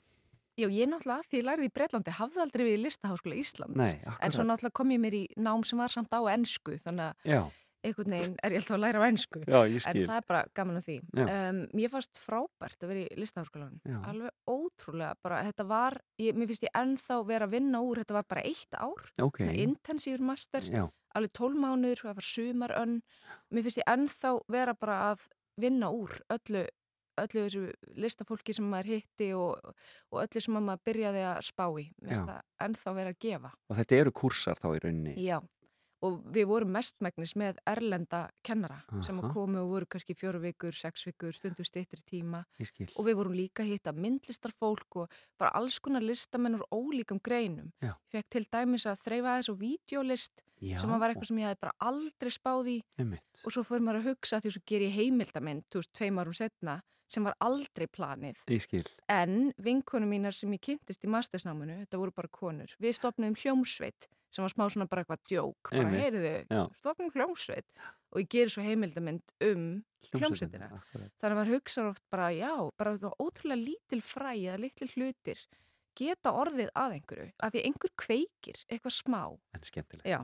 [0.60, 3.80] Já, ég náttúrulega, því ég lærði í Breitlandi, hafði aldrei við í listaháskóla Íslands.
[3.80, 7.06] Nei, En svo náttúrulega kom ég mér í nám sem var samt á ennsku, þannig
[7.14, 7.42] að Já,
[7.88, 9.40] einhvern veginn er ég alltaf að læra á ennsku.
[9.48, 10.98] já, ég En það er bara gaman að því.
[11.24, 13.80] Um, mér fannst frábært að vera í listaháskólanum.
[13.88, 13.98] Já.
[14.12, 15.14] Alveg ótrúlega.
[15.24, 18.44] Bara, þetta var, ég, mér finnst ég ennþá vera að vinna úr, þetta var bara
[18.52, 19.00] eitt ár.
[19.16, 19.64] Ok, Okay.
[19.64, 20.84] Intensífur master, já,
[21.16, 23.00] alveg tólmánuður, það var sumarönn.
[23.56, 25.30] Mér finnst ég ennþá vera bara að
[25.62, 26.66] vinna úr öllu,
[27.20, 27.64] öllu þessu
[28.00, 29.72] listafólki sem maður hitti og,
[30.12, 31.86] og öllu sem maður byrjaði að spá í.
[32.08, 32.36] Það
[32.68, 33.54] ennþá vera að gefa.
[33.70, 35.16] og þetta eru kursar þá í rauninni.
[35.24, 35.40] Já,
[36.06, 39.28] og við vorum mestmægnis með erlenda kennara sem Aha.
[39.28, 42.44] að komu og voru kannski fjóru vikur, sex vikur, stundum styttri tíma
[42.96, 47.72] og við vorum líka að hitta myndlistarfólk og bara alls konar listamenn úr ólíkum greinum.
[47.82, 47.94] Já.
[48.14, 51.38] Ég fekk til dæmis að þreyfa þess og vídeolist Já, sem að var eitthvað sem
[51.40, 53.44] ég hafði bara aldrei spáð í einmitt.
[53.46, 56.36] og svo fyrir maður að hugsa því svo ger ég heimildamind, þú veist, tveim árum
[56.36, 58.42] setna sem var aldrei planið.
[59.10, 64.10] En vinkonu mínar sem ég kynntist í mastersnáminu, þetta voru bara konur, við stopnum hljómsveit
[64.30, 66.34] sem var smá svona bara eitthvað djók, bara heyriðu,
[66.78, 67.66] stopnum hljómsveit
[68.14, 69.64] og ég gerir svo heimildamind um
[70.14, 70.70] hljómsveitina.
[70.94, 75.42] Þannig að maður hugsa oft bara, já, bara ótrúlega lítil fræ eða litli hlutir
[76.00, 79.24] geta orðið að einhverju, að því einhver kveikir eitthvað smá.
[79.58, 80.08] En skemmtilegt.
[80.08, 80.22] Já,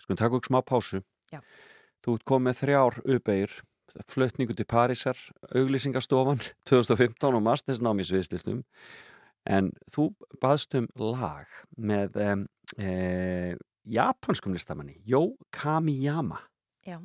[0.00, 1.02] Skulum taka okkur smá pásu.
[1.30, 1.40] Já.
[2.00, 3.56] Þú ert komið þrjár uppeyjur,
[4.08, 5.18] flutningu til Parísar,
[5.54, 8.64] auglýsingastofan 2015 og mastersnámi sviðslistum.
[9.48, 10.10] En þú
[10.42, 11.48] baðst um lag
[11.80, 12.42] með um,
[12.76, 13.56] e,
[13.88, 16.42] japanskum listamanni, Jó Kamiyama.
[16.86, 17.00] já.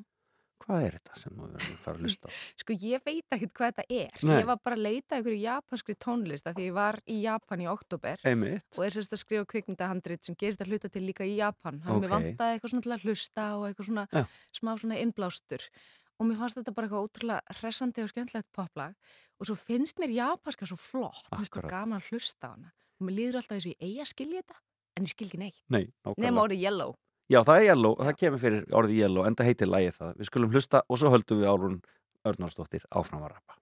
[0.66, 2.32] Hvað er þetta sem við verðum að fara að hlusta á?
[2.62, 4.16] Sko ég veit ekkert hvað þetta er.
[4.26, 4.38] Nei.
[4.40, 7.62] Ég var bara að leita ykkur í japanskri tónlist af því ég var í Japan
[7.62, 8.66] í oktober Einmitt.
[8.74, 11.78] og er sérst að skrifa kvikmyndahandrit sem gerist að hluta til líka í Japan.
[11.86, 12.00] Þannig okay.
[12.00, 12.08] Ok.
[12.08, 14.24] mér vantaði eitthvað svona til að hlusta og eitthvað svona Já.
[14.58, 15.68] smá svona innblástur.
[16.16, 18.94] Og mér fannst þetta bara eitthvað ótrúlega hressandi og skemmtilegt poplag.
[19.40, 21.26] Og svo finnst mér japanska svo flott.
[21.32, 22.72] Mér finnst það gaman að hlusta á hana.
[22.96, 24.62] Og mér líður alltaf þess að ég eigi að skilja þetta,
[24.96, 25.60] en ég skil ekki neitt.
[25.76, 25.84] Nei.
[26.16, 26.96] Nefn orðið yellow.
[27.26, 30.16] Já, það er yellow, það kemur fyrir orðið yellow, en það heitir lægið það.
[30.22, 31.78] Við skulum hlusta og svo höldum við Árún
[32.26, 33.60] Örnarsdóttir áfram að rappa.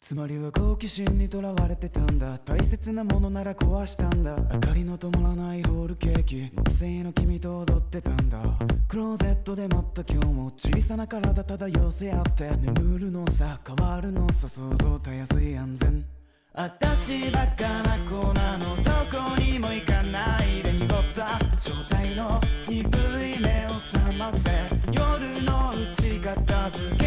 [0.00, 2.38] つまりは好奇心にとらわれてたんだ。
[2.44, 4.36] 大切なものなら壊したんだ。
[4.54, 6.50] 明かりの灯らないホールケーキ。
[6.54, 8.40] 木製の君と踊ってたんだ。
[8.88, 12.50] クローゼットで待った今日も小さな体漂せ合って。
[12.56, 16.04] 眠るのさ変わるのさ想像たやすい安全。
[16.52, 18.76] 私バカな子なの。
[18.82, 20.72] どこにも行かないで。
[20.72, 24.50] 濁った状態の鈍い目を覚ませ。
[24.92, 27.05] 夜のうち片付け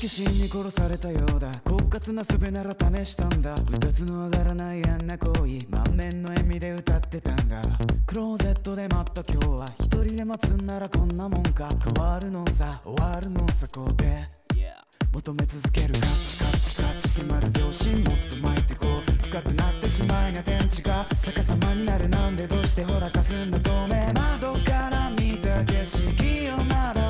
[0.00, 1.52] 好奇心に殺されたようだ。
[1.62, 3.54] 狡猾な術なら試したんだ。
[3.54, 5.58] うたつの上がらないあんな行為。
[5.68, 7.60] 満面の笑みで歌ってたんだ。
[8.06, 11.68] クローゼットで待った今日は一人で待つんならこんなもんか。
[11.94, 12.80] 変わるのさ。
[12.82, 14.26] 終わるのさこうで
[15.12, 15.92] 求め続ける。
[15.92, 19.28] カチカチカチ迫る秒針もっと巻いてこう。
[19.28, 21.06] 深くなってしまいな天地が。
[21.26, 22.08] 逆さまになる。
[22.08, 23.60] なんでどうしてほらかすんだ。
[23.60, 27.09] 透明窓から見た景色をまだ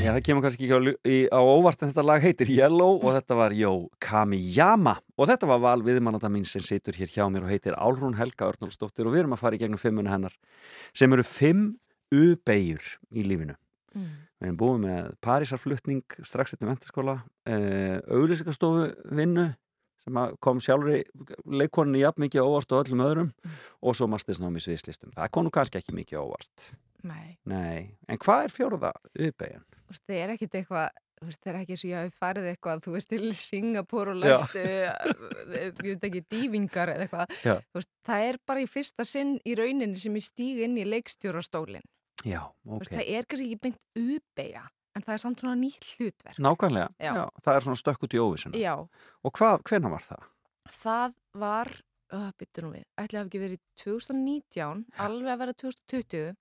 [0.00, 0.80] Já, það kemur kannski ekki á,
[1.36, 5.60] á óvart en þetta lag heitir Yellow og þetta var Jó Kamiyama og þetta var
[5.60, 9.26] val viðmannata mín sem situr hér hjá mér og heitir Álrún Helga Örnólfsdóttir og við
[9.26, 10.38] erum að fara í gegnum fimmuna hennar
[10.96, 11.66] sem eru fimm
[12.16, 13.58] U-beigur í lífinu.
[13.92, 14.10] Mm.
[14.40, 17.20] Við erum búið með Parísarflutning strax eftir mentaskóla,
[17.52, 19.50] uh, auglýsingastofu vinnu
[20.00, 20.96] sem kom sjálfur
[21.44, 23.32] leikoninni jafn mikið óvart og öllum öðrum
[23.84, 25.12] og svo mastisnámi sviðslistum.
[25.12, 26.72] Það kom nú kannski ekki mikið óvart.
[27.08, 28.54] Nei, Nei, en hvað er
[29.80, 32.82] þú veist, það er ekkit eitthvað það er ekki eins og ég hafi farið eitthvað
[32.86, 34.36] þú veist, til Singapur og Já.
[34.38, 37.54] læst ég veit ekki, dývingar eða eitthvað, Já.
[37.76, 41.84] veist, það er bara í fyrsta sinn í rauninni sem ég stíg inn í leikstjórastólin,
[42.24, 42.78] Já, ok.
[42.80, 44.64] veist, það er kannski ekki beint ubeigja,
[44.96, 47.12] en það er samt svona nýtt hlutverk Nákvæmlega, Já.
[47.20, 47.24] já.
[47.44, 48.56] það er svona stökk út í óvissuna.
[48.60, 48.74] Já,
[49.24, 50.26] Og hvað, hvenær var það?
[50.80, 51.72] það var
[52.14, 56.32] uh, byttu nú við, ætli að hafa ekki verið 2019, alveg að vera 2020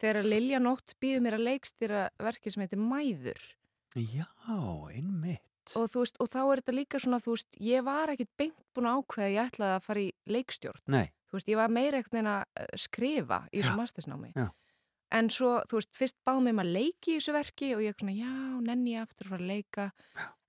[0.00, 3.46] þegar Lilja Nótt býður mér að leikstýra verki sem heitir Mæður.
[3.96, 4.26] Já,
[4.92, 5.42] einmitt.
[5.74, 8.86] og veist, og þá er þetta líka svona, þú veist, ég var ekkit beint búin
[8.90, 11.98] að ákveða að ég ætlaði að fara í leikstjórn, Nei, þú veist, ég var meira
[12.02, 14.30] ekkert en að eh, skrifa í þessu Já, mastersnámi.
[14.36, 14.46] Já.
[15.16, 17.94] en svo, þú veist, fyrst báðum mig um að leiki í þessu verki og ég
[17.94, 18.34] er svona, já,
[18.68, 19.88] nenni ég aftur að fara að leika.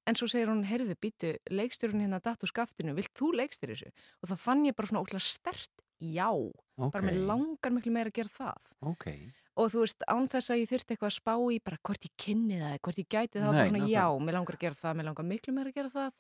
[0.08, 3.90] En svo segir hún, heyrðu, býtu leikstjórn hérna datt úr skaftinu, vilt þú leikstýra þessu?
[4.24, 6.92] Og þá fann ég bara svona ótrúlega stert já, ok.
[6.94, 8.72] bara mér langar miklu meira að gera það.
[8.92, 9.06] Ok,
[9.58, 12.14] og þú veist, án þess að ég þyrfti eitthvað að spá í bara hvort ég
[12.26, 14.98] kynni það, hvort ég gæti það Nei, bara svona, já, mér langar að gera það,
[15.00, 16.12] mér langar miklu meira að gera það.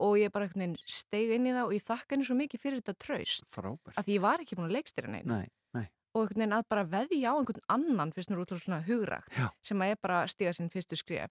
[0.00, 2.62] Og ég bara einhvern veginn steig inn í það og ég þakka henni svo mikið
[2.62, 3.44] fyrir þetta traust.
[3.52, 3.98] Frábært.
[4.00, 5.84] að því ég var ekki búin að leikstýra neina Nei, nei,
[6.16, 9.50] og einhvern veginn að bara veðja á einhvern annan fyrst mér útrúlega svona hugrakt Já.
[9.60, 11.28] sem að ég bara stiga sinn fyrstu skrif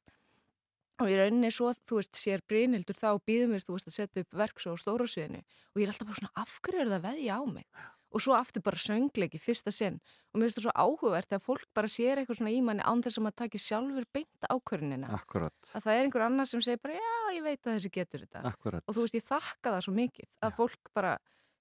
[1.00, 4.26] og í rauninni svo, þú veist, sér Brynhildur þá býður mér, þú veist, að setja
[4.26, 5.46] upp verks og stóra sviðinu.
[5.74, 7.68] Og ég er alltaf bara svona, af hverju er það að veðja á mig?
[8.10, 10.00] og svo aftur bara söngleiki fyrsta sinn.
[10.34, 13.04] Og mér finnst það svo áhugavert þegar fólk bara sér eitthvað svona í manni án
[13.06, 15.12] þess að maður taki sjálfur beint ákvörðunina.
[15.18, 18.26] Akkurat, að það er einhver annar sem segir bara já, ég veit að þessi getur
[18.26, 18.44] þetta.
[18.50, 18.86] Akkurat.
[18.86, 21.14] Og þú veist, ég þakka það svo mikið að fólk bara,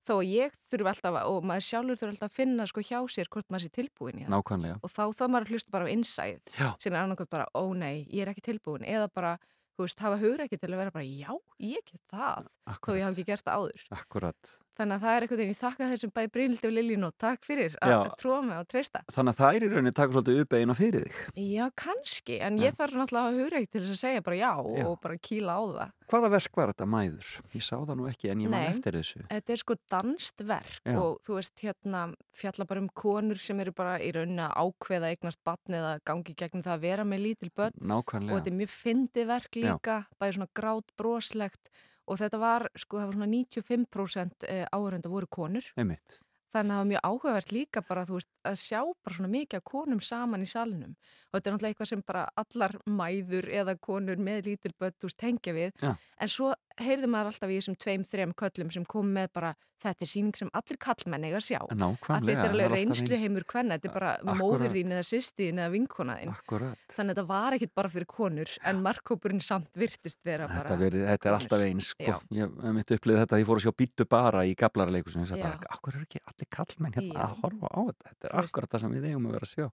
[0.06, 3.30] þó að ég þurfi alltaf og maður sjálfur þurfi alltaf að finna sko hjá sér
[3.32, 4.32] hvort maður sé tilbúin í það.
[4.36, 4.78] Nákvæmlega.
[4.82, 8.06] Og þá þá maður að hlusta bara á innsæð sem er annarkvæmt bara, ó nei,
[8.12, 9.34] ég er ekki tilbúin eða bara,
[9.76, 12.48] þú veist, hafa hugur ekki til að vera bara, já, ég get það.
[12.48, 13.86] Þó ég Akkurat, hafa ekki gert það áður.
[13.98, 17.14] Akkurat þannig að það er eitthvað þegar ég þakka þessum bæði Brynildi og Liljun og
[17.18, 17.98] takk fyrir að Já.
[18.22, 21.06] tróða mig og treysta Þannig að það er í rauninni taka svolítið uppegin á fyrir
[21.08, 24.24] þig Já, kannski, en ég þarf náttúrulega að hafa hugur ekki til þess að segja
[24.28, 24.84] bara já, Já.
[24.86, 27.32] og bara kýla á það Hvaða verk var þetta mæður?
[27.52, 28.68] Ég sá það nú ekki en ég man Nei.
[28.72, 30.94] eftir þessu Þetta er sko danst verk Já.
[31.02, 32.04] og þú veist hérna
[32.38, 36.32] fjalla bara um konur sem eru bara í rauninni að ákveða eignast batn eða gangi
[36.38, 39.66] gegnum það að vera með lítil börn og Nákvæmlega þetta er mjög fyndið verk Já.
[39.66, 41.72] líka, bæði svona grát broslegt
[42.08, 45.68] og þetta var sko það var svona 95% áhörunda voru konur.
[45.78, 46.20] Einmitt.
[46.48, 49.58] Þannig að það var mjög áhugavert líka bara þú veist að sjá bara svona mikið
[49.58, 53.74] af konum saman í salinum og þetta er náttúrulega eitthvað sem bara allar mæður eða
[53.84, 55.74] konur með lítil börn þú veist tengja við.
[55.82, 55.92] Já.
[55.92, 59.52] en svo heyrði maður alltaf í þessum tveim, þrem köllum sem kom með bara
[59.82, 61.60] þetta er síning sem allir kallmenn eiga að sjá.
[61.62, 65.60] Að Nákvæmlega þetta er alveg reynslu heimur hvenna þetta er bara móður þín eða sýstiðin
[65.62, 70.48] eða vinkonaðin þannig að þetta var ekkit bara fyrir konur en markkópurinn samt virtist vera
[70.50, 72.16] bara Þetta, veri, þetta er alltaf eins sko.
[72.34, 75.32] Ég mitt upplýði þetta að ég fór að sjá býttu bara í gablarleikusinu og ég
[75.32, 78.04] sagði bara, akkur er ekki allir kallmenn hérna að horfa á þetta?
[78.08, 79.66] Þetta er akkurat það sem við eigum að vera að sjá.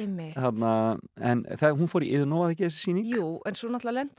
[0.00, 0.34] Einmitt.
[0.40, 0.72] Þarna,
[1.30, 3.06] En það, hún fór í yðurnóað ekki þessi síning?
[3.10, 4.12] Jú, en svo náttúrulega lend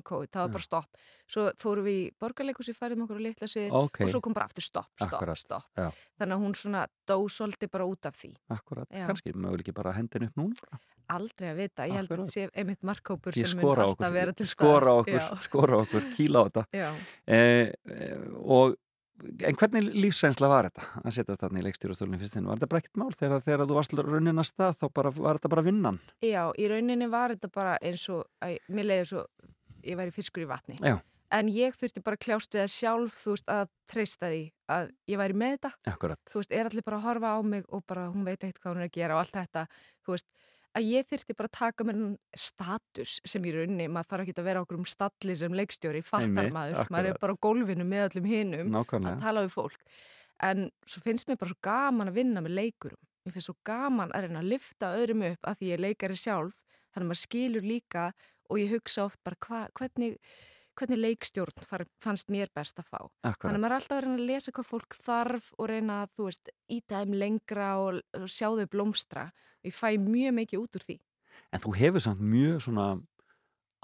[0.00, 0.90] bara í COVID Bara, bara, bara að það ekki var bara stopp
[1.26, 4.36] svo fórum við í borgarleikus, við færðum okkur á litla svið Ok, og svo kom
[4.36, 5.38] bara aftur stopp, stopp, Akkúrat.
[5.38, 5.88] stopp Já.
[6.20, 9.06] þannig að hún svona dó svolítið bara út af því akkurat, Já.
[9.06, 10.80] kannski möguleiki bara að hendin upp núna bara.
[11.16, 12.26] aldrei að vita, ég held að Akkúrat.
[12.26, 15.00] þetta sé einmitt markkópur sem mun skora alltaf vera okkur, til skora á staðar.
[15.02, 16.66] okkur, Já, skora okkur, kýla á þetta
[17.26, 18.76] eh, eh, og
[19.16, 22.82] en hvernig lífsreynsla var þetta að setjast þarna í leikstjórastólunni fyrst þinn var þetta bara
[22.82, 26.00] ekkert mál þegar, þegar þú varst runnin að stað þá bara, var þetta bara vinnan
[26.20, 29.22] já, í rauninni var þetta bara eins og, að, mér leiði svo
[29.86, 30.78] ég væri fiskur í vatni.
[30.82, 30.98] Já.
[31.36, 34.90] en ég þurfti bara að kljást við að sjálf þú veist, að treysta því að
[35.10, 35.70] ég væri með þetta.
[35.90, 38.60] Akkurat, þú veist, er allir bara að horfa á mig og bara hún veit eitthvað
[38.62, 39.64] hvað hún er að gera og allt þetta,
[40.06, 40.28] þú veist,
[40.76, 42.00] að ég þyrfti bara að taka mér
[42.36, 46.50] status sem í rauninni, maður þarf ekki að vera okkur um stalli sem leikstjóri, fattar
[46.52, 47.20] maður, maður er akkurat.
[47.24, 49.80] bara á gólfinu með öllum hinum að tala við fólk,
[50.46, 54.12] en svo finnst mér bara svo gaman að vinna með leikurum, mér finnst svo gaman
[54.12, 56.60] að reyna að lifta öðrum upp að því ég er leikari sjálf,
[56.92, 58.04] þannig að maður skilur líka
[58.50, 60.16] og ég hugsa oft bara hva, hvernig,
[60.76, 62.98] hvernig leikstjórn far- fannst mér best að fá.
[63.00, 65.98] Þannig akkurat, að maður er alltaf að reyna að lesa hvað fólk þarf og reyna
[66.04, 69.26] að, þú veist, íta þeim lengra og, og sjá þau blómstra.
[69.66, 70.98] Ég fæ mjög mikið út úr því.
[71.52, 72.86] en þú hefur samt mjög svona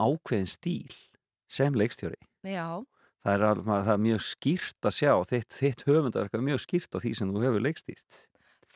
[0.00, 0.94] ákveðin stíl
[1.52, 2.16] sem leikstjóri
[2.48, 2.80] Já,
[3.22, 6.96] það er, alveg, það er mjög skýrt að sjá þitt, þitt höfundarverk er mjög skýrt
[6.96, 8.22] á því sem þú hefur leikstýrt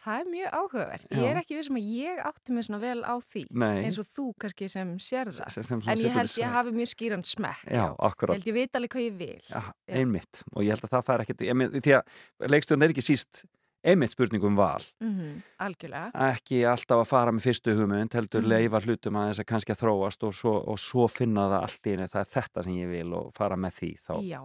[0.06, 1.06] það er mjög áhugavert.
[1.10, 1.18] Já.
[1.18, 3.98] Ég er ekki við sem að ég átti mig svona vel á því, Nei, eins
[3.98, 5.50] og þú kannski sem sér það.
[5.56, 7.66] sem, sem En ég held ég hafi mjög skýran smekk.
[7.66, 9.42] Já, Ég akkurat held ég veit alveg hvað ég vil.
[9.50, 9.72] Já, Já.
[10.00, 13.44] einmitt og ég held að það fær ekkert ég því að leikstjórn er ekki síst
[13.86, 16.10] einmitt spurning um val Mm algjörlega.
[16.32, 18.48] ekki alltaf að fara með fyrstu hugmynd heldur Mhm.
[18.50, 21.82] leifa hlutum að þess að kannski að þróast og svo, og svo finna það allt
[21.86, 24.40] í einu það er þetta sem ég vil og fara með því þá Já,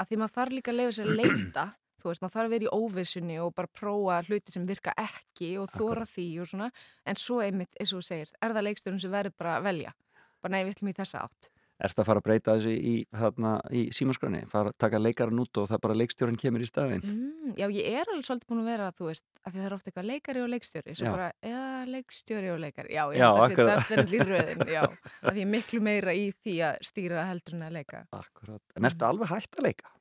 [0.00, 1.66] að því maður þarf líka að leifa sér að leita.
[2.06, 5.48] Þú veist, maður þarf að vera í óvissunni og bara prófa hluti sem virka ekki
[5.58, 6.70] og þóra því og svona.
[7.04, 9.94] En svo einmitt, eins og þú segir, er það leikstjórn sem verður bara að velja.
[10.38, 11.50] Bara nei, við ætlum í þessa átt.
[11.76, 15.58] erst að fara að breyta þessu í, þarna, í símaskröni, fara að taka leikaran út
[15.60, 18.70] og það bara leikstjórn kemur í staðinn Mm, já, ég er alveg svolítið búin að
[18.70, 21.10] vera, þú veist, af því það er ofta eitthvað leikari og leikstjóri, svo Já.
[21.12, 24.82] bara, eða leikstjóri og leikari, já, ég held að setja definitely röðin, já,
[25.26, 28.02] af því ég miklu meira í því að stýra heldur en að leika.
[28.22, 28.64] Akkurat.
[28.80, 29.92] En ertu alveg hægt að leika?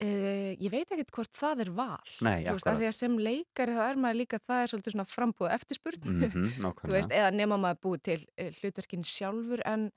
[0.00, 2.78] Uh, ég veit ekkert hvort það er val, Nei, veist, akkurat.
[2.80, 6.22] því að sem leikari þá er maður líka, það er svolítið svona frambúð eftirspurn, Mm
[6.22, 9.90] -hmm, þú veist, eða nema maður búið til uh, hlutverkin sjálfur, en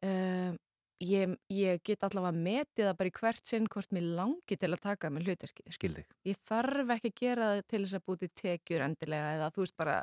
[0.00, 0.56] uh,
[1.04, 4.80] ég, ég get allavega metið það bara í hvert sinn hvort mér langi til að
[4.80, 5.72] taka með hlutverkið.
[5.76, 6.04] Skildi.
[6.24, 9.76] ég þarf ekki að gera það til þess að búti tekjur endilega eða þú veist
[9.76, 9.98] bara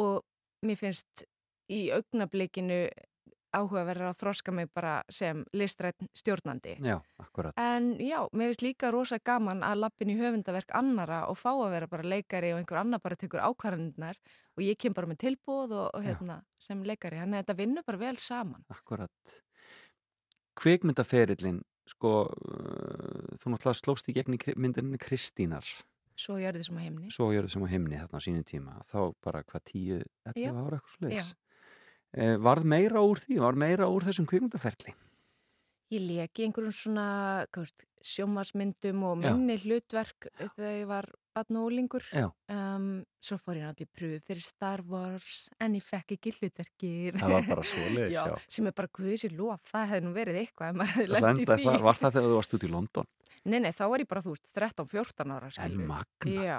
[0.00, 0.22] og
[0.62, 1.26] mér finnst
[1.72, 2.86] í augnablikinu
[3.52, 7.54] áhuga verður að þroska mig bara sem listrætt stjórnandi Já, akkurat.
[7.60, 11.70] en já, mér finnst líka rosa gaman að lappin í höfundaverk annara og fá að
[11.76, 14.18] vera bara leikari og einhver annar bara tekur ákvarðaninnar
[14.56, 16.10] og ég kem bara með tilbúð og, og Já.
[16.10, 19.38] hérna sem leikari, þannig að þetta vinnur bara vel saman Akkurat.
[20.60, 25.64] Kvikmyndaferillin, sko, uh, þú náttúrulega slóst í gegn myndinni Kristínar,
[26.18, 28.74] svo gjör þið sem að heimni svo gjörðu sem á himni þarna á sínum tíma,
[28.90, 30.52] þá bara hvað tíu, ellu Já.
[30.52, 31.24] ára eitthvað Já.
[32.12, 34.92] Eh, varð meira úr því, var meira úr þessum kvikmyndaferli?
[35.92, 37.06] Ég leik í einhverjum svona
[38.02, 39.32] sjómasmyndum og Já.
[39.32, 42.04] minni hlutverk þegar ég var batn og ólingur.
[42.12, 42.28] Já.
[42.52, 47.20] Um, svo fór ég náttúrulega í pröfu fyrir Star Wars en ég fekk ekki hlutverkið.
[47.20, 48.36] Það var bara svoleiðis, já, já.
[48.56, 49.64] sem er bara guðis í lof.
[49.68, 52.68] Það hefði nú verið eitthvað ef maður hefði Það var það þegar þú varst út
[52.68, 53.10] í London?
[53.42, 55.52] Nei, nei, þá var ég bara, þú veist, 13-14 ára.
[55.64, 56.46] En magna.
[56.46, 56.58] Já.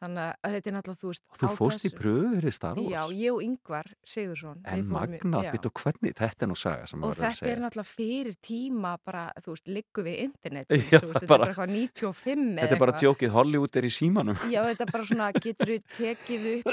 [0.00, 2.52] Þannig að þetta er náttúrulega, þú veist, Og þú á fóst í þessu- pröfur í
[2.56, 2.88] Star Wars?
[2.88, 4.60] Já, ég og Yngvar Sigursson.
[4.64, 5.50] En við fórum í- magna, já.
[5.52, 7.64] býtt og hvernig, þetta er nú saga sem Og maður verður að þetta er segja.
[7.66, 11.52] náttúrulega fyrir tíma bara, þú veist, liggu við internet Já, veist, þetta bara- er bara
[11.52, 13.04] eitthvað 95 eða Þetta er bara eitthvað.
[13.04, 14.36] djókið Hollywood er í símanum.
[14.50, 16.66] Já, þetta er bara svona, getur þú tekið upp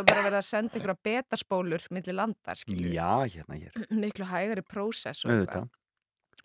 [0.00, 2.92] og bara verið að senda ykkur betaspólur millir landar, skilju.
[2.92, 3.72] Já, hérna hér.
[3.90, 5.68] Miklu hægari prósess og eitthvað.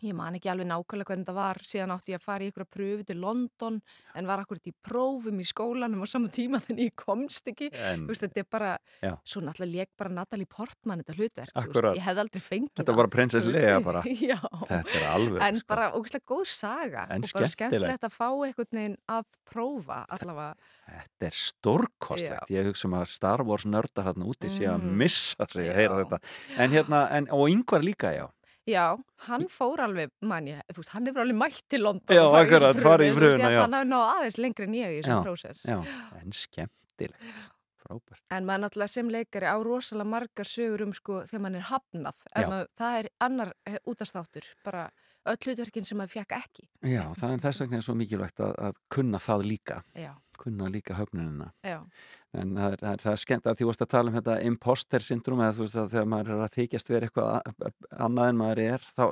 [0.01, 2.65] Ég man ekki alveg nákvæmlega hvernig það var, síðan átti ég að fara í ykkur
[2.73, 3.75] pröfu til London
[4.17, 7.67] en var akkurat í prófum í skólanum á sama tíma þannig ég komst ekki.
[7.77, 8.71] En veist, þetta er bara,
[9.05, 9.11] Já.
[9.23, 11.51] svo náttúrulega leik bara Natalie Portman þetta hlutverk.
[11.53, 11.99] þú veist, Akkurat.
[11.99, 13.15] Ég hefði aldrei fengið Þetta var veist.
[13.53, 14.01] Leia bara.
[14.09, 14.39] Já.
[14.71, 15.39] þetta er alveg.
[15.51, 15.69] En sko.
[15.75, 17.55] bara ógæslega góð saga En og bara skemmtilegt.
[17.55, 19.23] skemmtilegt að fá einhvern veginn að
[19.53, 20.55] prófa allavega.
[20.91, 22.49] Þetta er stórkostlegt.
[22.51, 24.97] Ég hugsa um að Star Wars nördar hérna úti sé að Mm.
[24.97, 26.19] missa sig að heyra þetta.
[26.57, 28.27] En hérna, en, og yngvar líka, já.
[28.70, 28.93] Já,
[29.26, 32.78] hann fór alveg, man ég, þú veist, hann hefur alveg mætt til London Já, akkurat,
[32.84, 33.62] farið í held já.
[33.64, 35.64] Hann hafi náð aðeins lengri en ég í þessum prósess.
[35.66, 35.80] Já,
[36.22, 37.47] en skemmtilegt.
[37.82, 38.22] Frábært.
[38.30, 42.22] En maður náttúrulega sem leikari á rosalega margar sögur um sko þegar maður er hafnað.
[42.38, 44.84] En maður, það er annar eh, útastáttur, bara
[45.26, 46.68] öll hlutverkin sem maður fekk ekki.
[46.86, 49.82] Já, það er þess vegna er svo mikilvægt að, að kunna það líka.
[49.97, 51.51] Já, Kunna líka höfnunina.
[51.66, 51.82] já,
[52.39, 55.55] En það er, það er, skemmt að því að tala um þetta imposter syndrom eða
[55.57, 59.03] þú veist að þegar maður er að þykjast vera eitthvað annað en maður er þá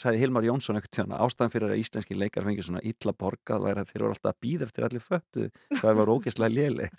[0.00, 3.92] sagði Hilmar Jónsson eitthvað ástæðan fyrir að íslenski leikar fengið svona illa borgað væri að
[3.92, 5.50] þeir eru alltaf að býða eftir allir föttu
[5.82, 6.96] það var ógeðslega léleg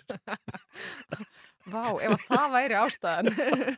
[1.66, 3.28] vá, ef að það væri ástæðan.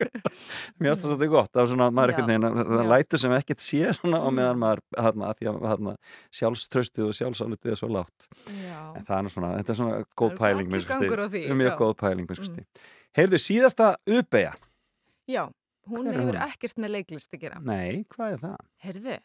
[0.79, 3.63] Mér finnst það svolítið gott það er svona maður ekkert neginn það lætur sem ekkert
[3.65, 4.37] sé svona og Mm.
[4.39, 5.93] meðan maður hana, því að hana,
[6.39, 10.35] sjálfströstið og sjálfsálutið er svo látt já, en það er svona, þetta er svona góð
[10.39, 11.77] pæling gangur á því, mjög já.
[11.81, 12.59] góð pæling minnsta Mm.
[12.59, 12.85] kosti.
[13.17, 14.53] Heyrðu, síðasta uppeyja
[15.29, 15.43] já,
[15.89, 17.59] hún hefur ekkert með leiklist að gera.
[17.65, 18.57] Nei, hvað er það?
[18.85, 19.17] Heyrðu,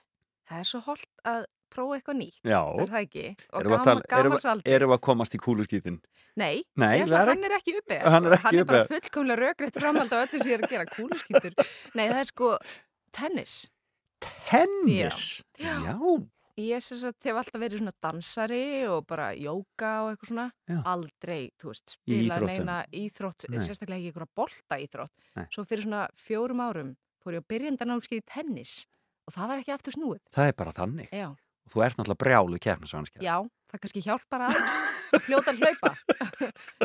[0.49, 1.45] það er svo holdt að
[1.75, 2.41] prófa eitthvað nýtt.
[2.47, 3.25] Já, Er það ekki?
[3.53, 4.71] Og að gaman, tala- erum við- gamansaldi.
[4.79, 6.01] erum við að komast í kúluskýtin?
[6.37, 8.03] Nei, Nei, ég er hann er ekki uppið.
[8.03, 8.95] Hann er ekki Hann er bara uppi.
[8.95, 11.55] fullkomlega rökrétt framhald á öllu sem ég er að gera kúluskýtur.
[11.95, 12.59] Nei, það er sko
[13.13, 13.71] tennis.
[14.49, 15.43] Tennis?
[15.59, 15.79] Já.
[15.85, 15.99] Já.
[16.57, 20.45] Ég sem sagt hef alltaf verið svona dansari og bara jóka og eitthvað svona.
[20.71, 20.77] Já.
[20.87, 23.59] Aldrei, þú veist, spila neina íþrótt, Nei.
[23.59, 25.11] sérstaklega ekki einhverja bolta íþrótt.
[25.37, 25.47] Nei.
[25.51, 26.93] Svo fyrir svona fjórum árum
[27.25, 28.87] fór ég á byrjandanámskið í tennis
[29.27, 30.21] og það var ekki aftur snúið.
[30.31, 31.09] Það er bara þannig.
[31.11, 31.35] Já,
[31.65, 33.23] Og Þú ert náttúrulega brjálu keppnisvanskja.
[33.25, 33.37] já,
[33.73, 34.75] það kannski hjálpar aðeins.
[35.25, 35.91] Fljóta að hlaupa.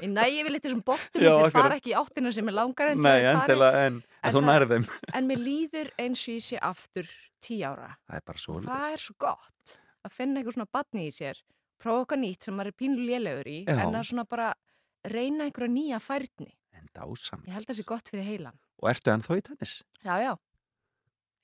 [0.03, 2.91] Ég næ yfir litið sem boltum Já, þeir fara ekki í áttina sem er langar
[2.91, 4.87] en Nei, endilega, en, en En þú þeim.
[5.17, 7.09] En mér líður eins og ég sé aftur
[7.43, 7.95] tí ára.
[8.05, 9.75] Það er bara svo Og það er svo gott
[10.05, 11.41] að finna eitthvað svona batni í sér,
[11.81, 13.75] prófa eitthvað nýtt sem maður er pínu lélegur í, Já.
[13.83, 14.51] en að svona bara
[15.09, 16.51] reyna einhverja nýja færni.
[16.75, 17.43] En dásam.
[17.47, 18.59] Ég held að það sé gott fyrir heilan.
[18.79, 19.73] Og ertu ennþá í tennis?
[20.05, 20.33] Já, já.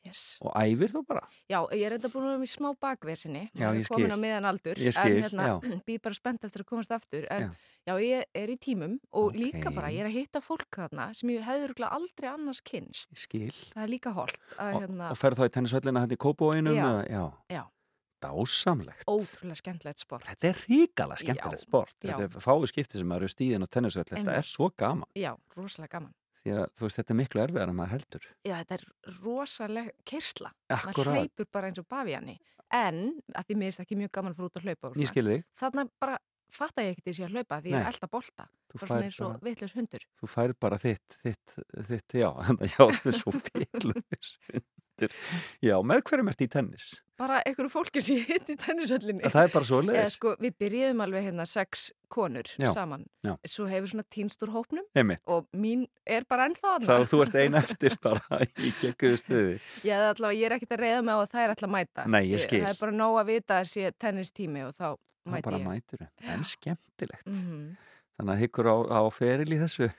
[0.06, 0.38] Yes.
[0.46, 1.24] Og æfir þú bara?
[1.50, 3.44] Já, ég er enda búin að vera í smá bakvesinni.
[3.58, 4.78] Já, ég er komin á miðan aldur.
[4.78, 5.48] Ég skil, En hérna,
[5.88, 7.26] býð bara spennt eftir að komast aftur.
[7.34, 7.50] En Já.
[7.90, 9.48] já, ég er í tímum og Ókei.
[9.48, 13.10] líka bara, ég er að hitta fólk þarna sem ég örugglega aldrei annars kynst.
[13.18, 13.54] Ég skil.
[13.74, 16.76] Það er líka holdt að Og, hérna, og ferð þá í tennishöllina þetta í kópóinum?
[16.78, 16.86] Já.
[16.86, 17.26] eða- Já.
[17.58, 17.64] já,
[18.26, 19.04] Dásamlegt.
[19.10, 20.26] ótrúlega skemmtilegt sport.
[20.26, 21.96] Þetta er ríkala skemmtilegt sport.
[22.02, 24.06] Þetta er fáið skipti sem eru stíðin á tennishöll.
[24.08, 25.06] Þetta er svo gaman.
[25.18, 26.14] Já, rosalega gaman.
[26.46, 28.26] Því að þú veist, þetta er miklu erfiðar en maður heldur.
[28.46, 28.84] Já, þetta er
[29.24, 30.52] rosalega kyrsla.
[30.70, 31.16] Maður Akkurat.
[31.18, 32.36] hleypur bara eins og bavíani.
[32.76, 33.00] En,
[33.34, 34.92] að því mér finnst ekki mjög gaman að fara út að hlaupa.
[34.92, 35.44] Ég svona, skil þig.
[35.62, 36.18] Þarna bara
[36.56, 37.82] fatta ég ekkert því að hlaupa því ég Nei.
[37.82, 38.46] er alltaf bolta.
[38.72, 40.06] Þú fær bara- vitlaus hundur.
[40.22, 41.56] þú fær bara þitt, þitt,
[41.90, 42.30] þitt, já,
[42.76, 45.18] já, það er svo félugis undir.
[45.66, 46.86] Já, með hverjum ert í tennis?
[47.16, 49.24] Bara einhverju fólki sem ég hitt í tennishöllinni.
[49.32, 50.16] Það er bara svo leiðis.
[50.18, 53.06] sko, við byrjuðum alveg hérna sex konur Já, saman.
[53.24, 53.38] já.
[53.48, 55.22] Svo hefur svona týnst úr hópnum Einmitt.
[55.32, 59.56] og mín er bara ennþá Þá þú ert eina eftir bara í gegguðu stuði.
[59.88, 62.06] Já, allavega, ég er ekkert að reyða á að það er alltaf að mæta.
[62.12, 62.62] Nei, ég skil.
[62.66, 64.88] Það er bara nóg að vita að sé tennistími og þá
[65.32, 66.08] mæti bara ég.
[66.36, 67.26] En skemmtilegt.
[67.32, 67.78] Mhm.
[68.20, 69.90] Þannig að hyggur á, á feril í þessu.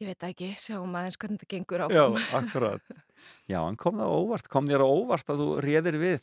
[0.00, 2.20] Ég veit ekki, sjáum aðeins hvernig þetta gengur Já, áfram.
[2.40, 2.92] akkurat.
[3.52, 6.22] Já, en kom það óvart, kom þér óvart að þú réðir við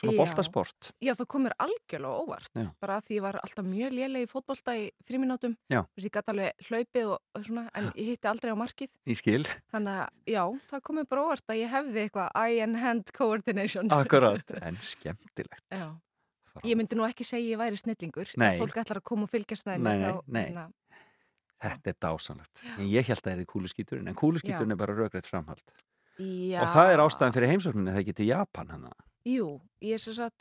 [0.00, 0.18] svona Já.
[0.20, 0.90] boltasport.
[1.02, 2.52] Já, það kom mér algjörlega óvart.
[2.54, 2.68] Já.
[2.80, 5.56] Bara að því ég var alltaf mjög léleg í fótbolta í fríminútum.
[5.74, 5.80] Já.
[5.90, 8.94] Þess ég gæti alveg hlaupið og, svona, en ég hitti aldrei á markið.
[9.10, 9.42] Í skil,
[9.74, 13.12] Þannig að, já, það kom mér bara óvart að ég hefði eitthvað eye and hand
[13.18, 13.90] coordination.
[13.92, 15.66] akkurat, en skemmtilegt.
[15.74, 15.90] Já.
[16.66, 18.30] Ég myndi nú ekki segja ég væri snillingur.
[18.40, 18.54] Nei.
[18.56, 20.46] Ef fólk ætlar að koma og fylgjast það Nei, nei, þá, nei.
[21.60, 22.62] Þetta er dásanlegt.
[22.78, 25.64] En ég held að það er kúluskíturinn, en kúluskíturinn er bara röggreitt framhald.
[26.18, 26.60] já.
[26.62, 28.90] Og það er ástæðan fyrir heimsókninni ekki til Japan hana.
[29.28, 30.34] Jú, ég er svo satt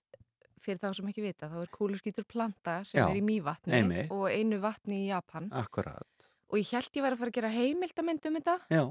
[0.59, 4.11] fyrir þá sem ekki vita, þá er kúluskítur planta sem Já, er í mývatni einmitt.
[4.11, 6.07] og einu vatni í Japan Akkurat.
[6.51, 8.84] og ég held ég var að fara að gera heimildamynd um þetta Já,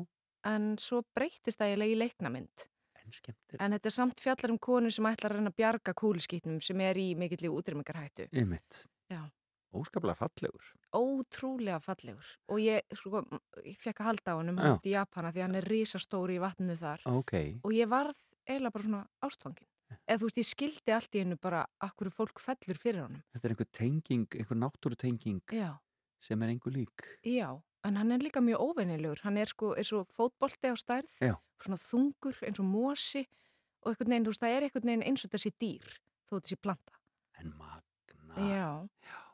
[0.52, 2.64] en svo breytist það eiginlega í leiknamynd
[3.04, 3.60] en skemmtir.
[3.60, 6.80] en þetta er samt fjallar um konu sem ætlar að reyna að bjarga kúluskítnum sem
[6.80, 8.28] er í mikill í útrymmingarhættu.
[9.74, 10.64] Óskaplega fallegur.
[10.96, 13.22] Ótrúlega fallegur og ég, sko,
[13.64, 14.62] ég fekk að halda á honum Já.
[14.62, 17.34] hann út í Japana því hann er risastóri í vatninu þar Ok.
[17.64, 18.16] og ég varð
[18.48, 19.66] eiginlega bara svona ástfangin
[20.08, 23.46] eða þú veist, ég skildi allt í hennu bara akkur fólk fellur fyrir honum Þetta
[23.48, 25.78] er einhver tenging, einhver náttúrutenging já,
[26.20, 27.04] sem er einhver lík.
[27.24, 27.48] já,
[27.84, 31.34] en hann er líka mjög óvennilegur hann er sko, er svo fótbolti á stærð Já.
[31.60, 33.26] svona þungur eins og mosi
[33.84, 35.88] og einhvern veginn, þú veist, það er einhvern veginn eins og þessi dýr,
[36.28, 36.92] þó þessi planta
[37.38, 38.34] En magna.
[38.36, 38.88] já.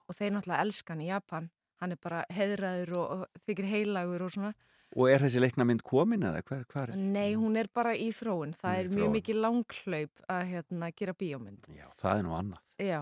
[0.09, 1.51] Og þeir náttúrulega elskan í Japan
[1.83, 4.55] hann er bara heðraður og, og þykir heilagur og svona
[4.95, 6.99] Og er þessi leiknamynd komin eða hver, hver er?
[7.01, 8.53] Nei, hún er bara í þróun.
[8.55, 11.67] Það er er mjög mikið langhlaup að hérna, gera bíómynd.
[11.75, 12.69] Já, það er nú annað.
[12.79, 13.01] Já,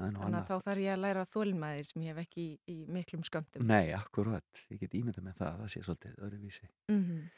[0.00, 2.42] Það er nú þannig að þá þarf ég að læra þólimaðir sem ég hef ekki
[2.42, 3.64] í, í miklum skömmtum.
[3.68, 4.62] Nei, akkurat.
[4.70, 6.68] Ég get ímyndað með það að það sé svolítið öðruvísi.
[6.92, 7.28] Mm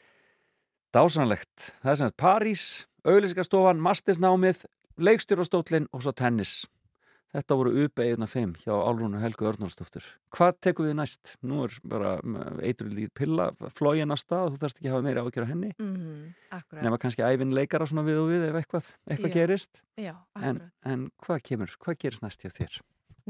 [0.93, 1.71] Dásanlegt.
[1.81, 2.63] Það er semst París,
[3.01, 4.59] auðlýsingastofan, mastisnámið,
[5.01, 6.67] leikstjórastóllin og svo tennis.
[7.33, 10.05] Þetta voru UB1 5 hjá Álrúnu Helgu Örnarsdóttur.
[10.35, 11.31] Hvað tekum við næst?
[11.41, 12.11] Nú er bara
[12.61, 15.71] eitrulíð pilla flógin að stað og þú þarfst ekki að hafa meira ágjör á henni.
[16.53, 16.83] Akkurat.
[16.85, 19.37] Nefna kannski æfin leikara svona við og við ef eitthvað, eitthvað Já.
[19.39, 19.81] gerist.
[19.97, 21.73] Já, En, en hvað kemur?
[21.81, 22.81] Hvað gerist næst hjá þér?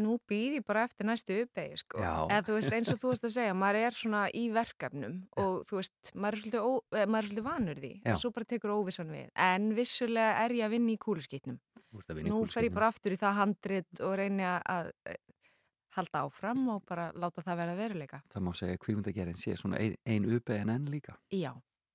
[0.04, 2.00] Nú býð ég bara eftir næstu uppegi, sko.
[2.02, 2.14] Já.
[2.26, 5.60] Eða þú veist, eins og þú veist að segja, maður er svona í verkefnum og
[5.70, 7.92] þú veist, maður er svolítið, ó, eh, maður er svolítið vanur því.
[8.02, 8.16] Já.
[8.16, 9.28] Og svo bara tekur óvissan við.
[9.38, 11.60] En vissulega er ég að vinna í kúluskýtnum.
[11.94, 15.20] Nú fer ég bara aftur í það handrit og reyni að- eh,
[15.94, 18.22] halda áfram og bara láta það vera veruleika.
[18.34, 21.14] Það má segja kvímundagerinn sé svona ein, ein UB en enn líka.
[21.32, 21.52] Já,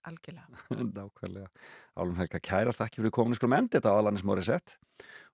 [0.07, 0.47] algjörlega.
[0.95, 1.49] Nákvæmlega.
[1.99, 4.79] Álum Helga kærar þakki fyrir komin skulum endi þetta á Alanis Morissette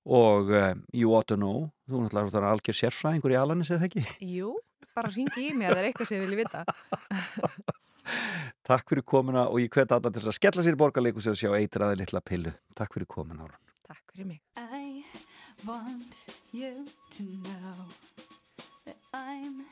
[0.07, 3.85] og uh, You Ought to Know þú er náttúrulega þarna algjör sérfræðingur í Alanis eða
[3.91, 4.07] ekki?
[4.39, 4.55] Jú,
[4.97, 6.65] bara ringi í mig að það er eitthvað sem ég vilja vita.
[8.65, 11.51] Takk fyrir komuna og ég hvet alla til að skella sér í borgarleikus og sjá
[11.57, 12.53] eitraði litla pillu.
[12.77, 13.61] Takk fyrir komuna Álum.
[13.87, 14.41] Takk fyrir mig.
[14.57, 15.05] I
[15.67, 16.15] want
[16.53, 17.77] you to know
[18.87, 19.67] that I'm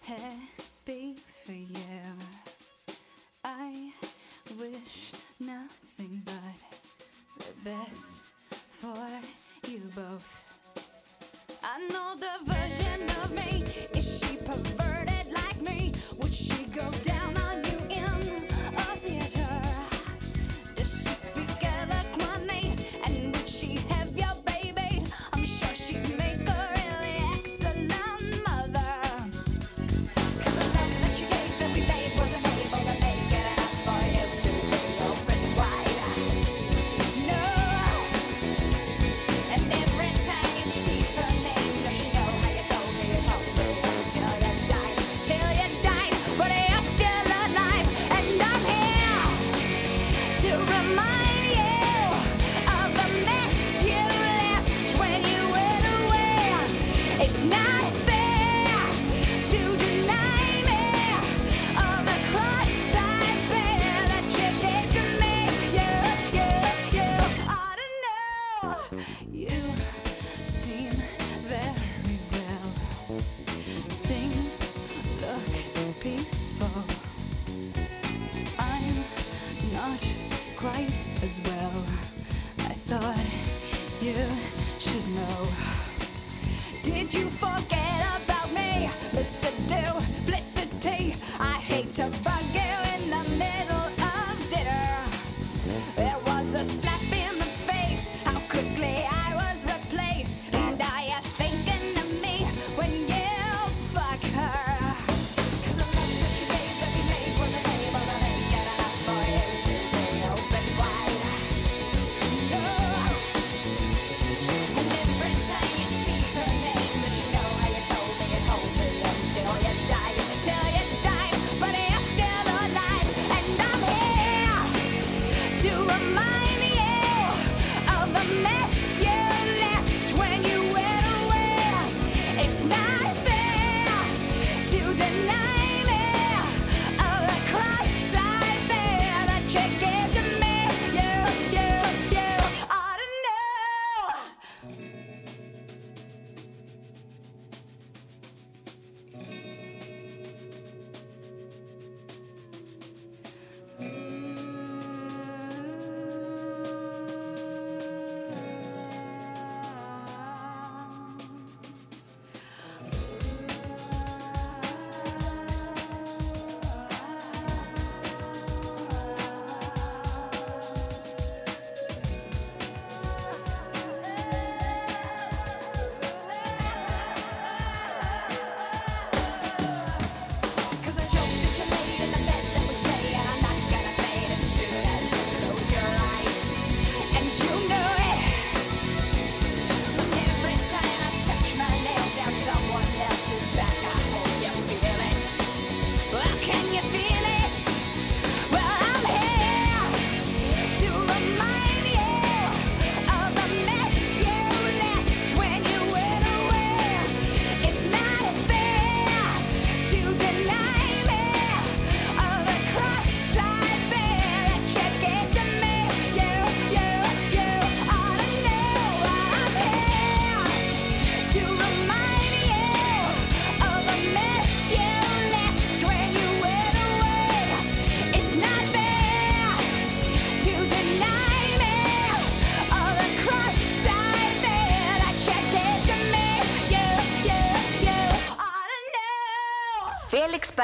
[0.00, 2.18] happy for you.
[3.44, 3.92] I
[4.58, 6.58] wish nothing but
[7.38, 8.14] the best
[8.70, 9.08] for
[9.68, 10.44] you both.
[11.64, 13.62] I know the version of me.
[13.98, 15.92] Is she perverted like me?
[16.18, 18.04] Would she go down on you in
[18.76, 19.37] a theater?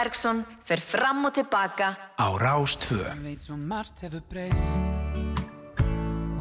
[0.05, 3.01] Bergson fer fram og tilbaka á Rástvö.
[3.09, 4.77] Ég veit svo margt hefur breyst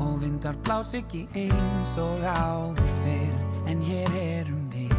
[0.03, 4.91] Og vindar blás ekki eins og áður fyrr En hér erum við.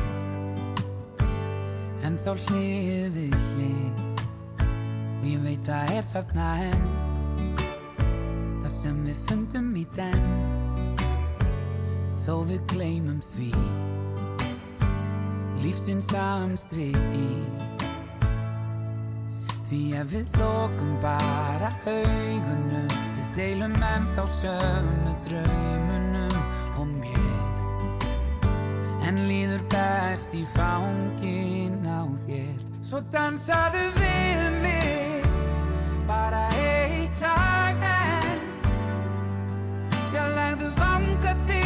[2.08, 4.00] En þá hlið við hlið
[4.64, 6.86] Og ég veit það er þarna enn.
[8.62, 10.24] Það sem við fundum í den
[12.24, 13.52] Þó við gleymum því.
[15.60, 17.28] Lífsins amstri í
[19.74, 22.92] Því ef við lokum bara augunum.
[23.16, 26.36] Við deilum ennþá sömu draumunum
[26.78, 28.44] og mér.
[29.08, 32.54] En líður best í fangin á þér.
[32.86, 35.26] Svo dansaðu við mig
[36.06, 38.48] Bara eitt lag enn.
[40.14, 41.63] Já, legðu vanga þín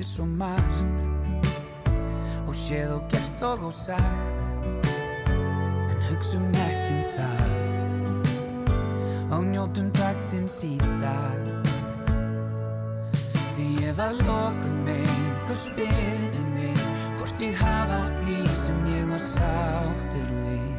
[0.00, 1.08] eftir svo margt.
[2.48, 4.46] Og séð og gert og ósagt
[5.90, 7.50] En hugsum ekki um það.
[9.30, 11.40] Og njótum dagsins í dag.
[13.54, 16.80] Því ef að lokum einhver spyrði mig
[17.18, 20.76] Hvort ég hafa átt líf sem ég var sáttur við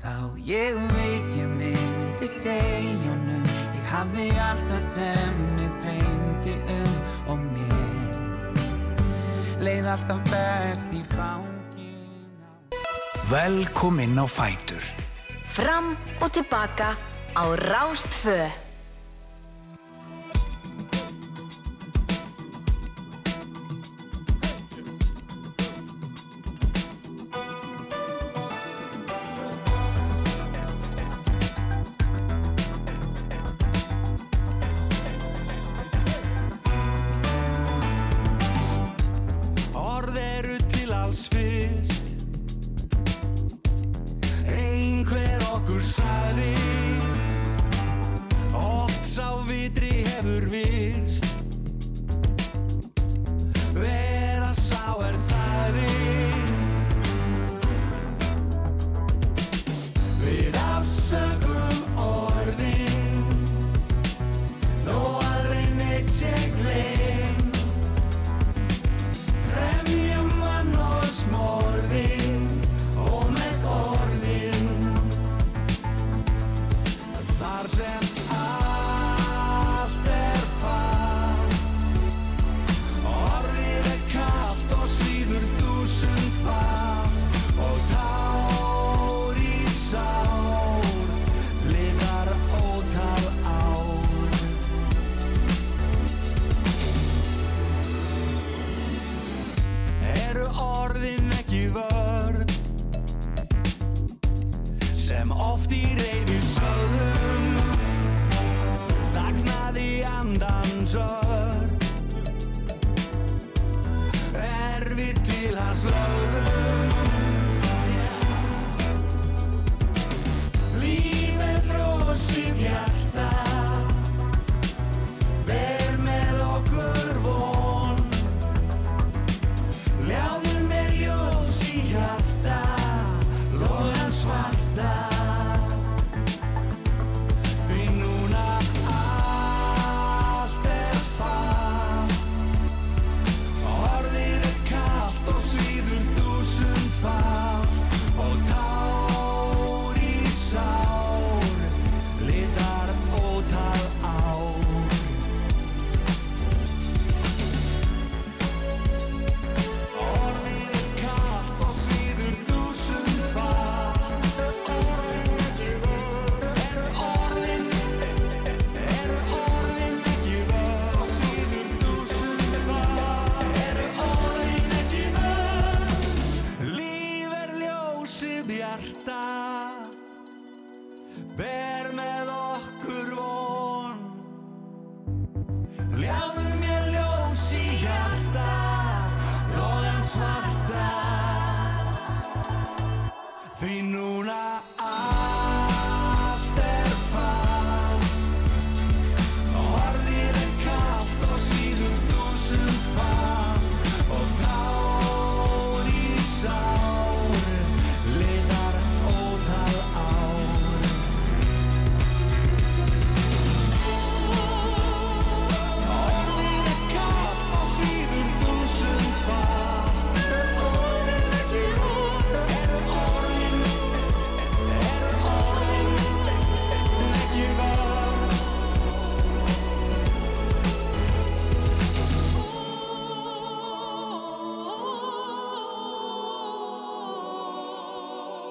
[0.00, 0.16] Þá
[0.48, 3.46] ég veit ég myndi segja honum
[3.96, 6.96] hafði allt það sem ég dreymdi um.
[6.96, 7.05] Og
[9.66, 12.54] leið alltaf best í fangin á
[13.26, 14.84] Velkomin á Fætur.
[15.42, 15.90] Fram
[16.22, 16.94] og tilbaka
[17.34, 18.46] á Rástfö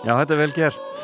[0.05, 0.97] Já, þetta er vel gert.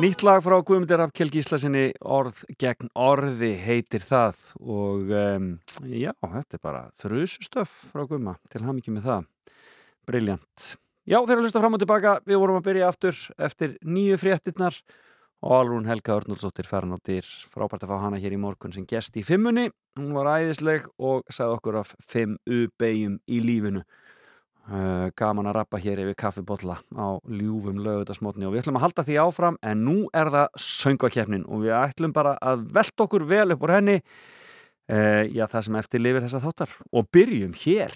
[0.00, 5.50] Nýtt lag frá Guðmundur Afkjell Gíslasinni Orð gegn orði heitir það og um,
[5.84, 9.26] já, þetta er bara þrjustöf frá Guðma til ham ekki með það.
[10.08, 10.70] Briljant.
[11.04, 13.20] Já, þeir að hlusta fram og tilbaka, við vorum að byrja aftur
[13.50, 14.80] eftir nýju fréttinnar
[15.44, 18.88] og Alrún Helga Örnuldsdóttir færan á dyr frábært að fá hana hér í morgun sem
[18.88, 19.68] gest í fimmunni.
[20.00, 23.84] Hún var æðisleg og sagði okkur af fimm U-beigjum í lífinu.
[24.66, 29.04] Uh, gaman að rappa hér yfir kaffibotla á ljúfum lögutasmotni og við ætlum að halda
[29.06, 33.54] því áfram en nú er það söngvakefnin og við ætlum bara að velta okkur vel
[33.54, 36.72] upp úr henni uh, já það sem eftir lifir þessa þáttar.
[36.90, 37.94] Og byrjum hér.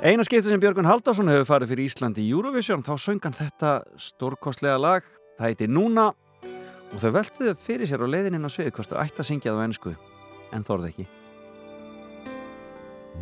[0.00, 4.78] Eina skipti sem Björgun Halldásson hefur farið fyrir Íslandi í Eurovision þá söngan þetta stórkostlega
[4.80, 5.10] lag.
[5.36, 6.06] Það heiti Núna
[6.94, 9.60] og þau veltuðu fyrir sér á leiðininn á svið hvort þau ætti að syngja það
[9.60, 9.94] á ennsku
[10.54, 11.23] en þorði ekki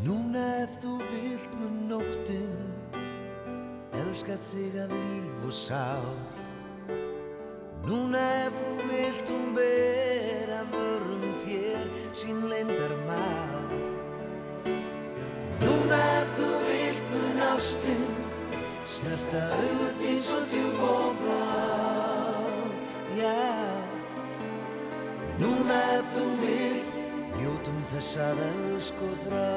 [0.01, 2.55] Núna ef þú vilt mun nóttin
[4.01, 6.09] Elska þig af líf og sál.
[7.85, 13.69] Núna ef þú vilt hún bera vörum þér sín leyndar mál
[15.61, 18.05] Núna ef þú vilt mun ástin
[18.89, 21.43] Snerta auðvitað því svo djúb og blá.
[23.17, 23.37] Já.
[25.39, 26.92] Núna ef þú vilt
[27.41, 29.49] Njótum þess að elsku þrá.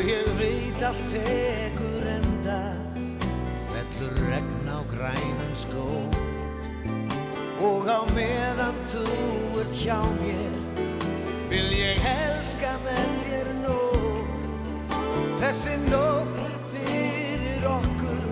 [0.00, 2.60] Og ég veit allt tekur enda
[3.68, 5.88] Fellur regn á grænan skó
[7.60, 9.04] Og á meðan þú
[9.60, 10.56] ert hjá mér
[11.52, 14.48] Vil ég elska með þér nóg
[15.42, 18.24] Þessi nótt er fyrir okkur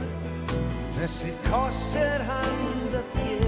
[0.97, 3.48] Þessi koss er handa þér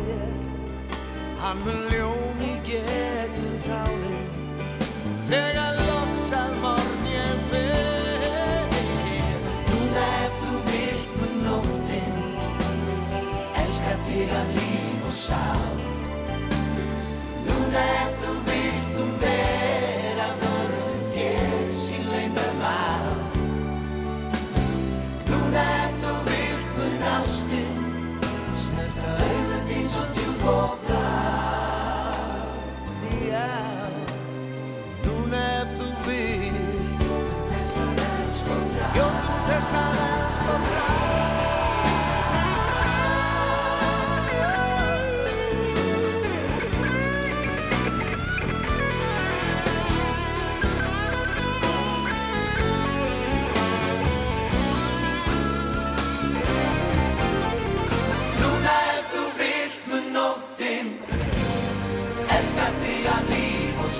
[1.40, 4.26] Hann mun ljóm í gegnum tárin.
[5.24, 8.66] Þegar loks að morgun ég fer
[9.70, 12.20] Núna ef þú vilt með nóttin.
[13.62, 15.64] Elska þig af líf og sál.
[17.48, 18.09] Núna ef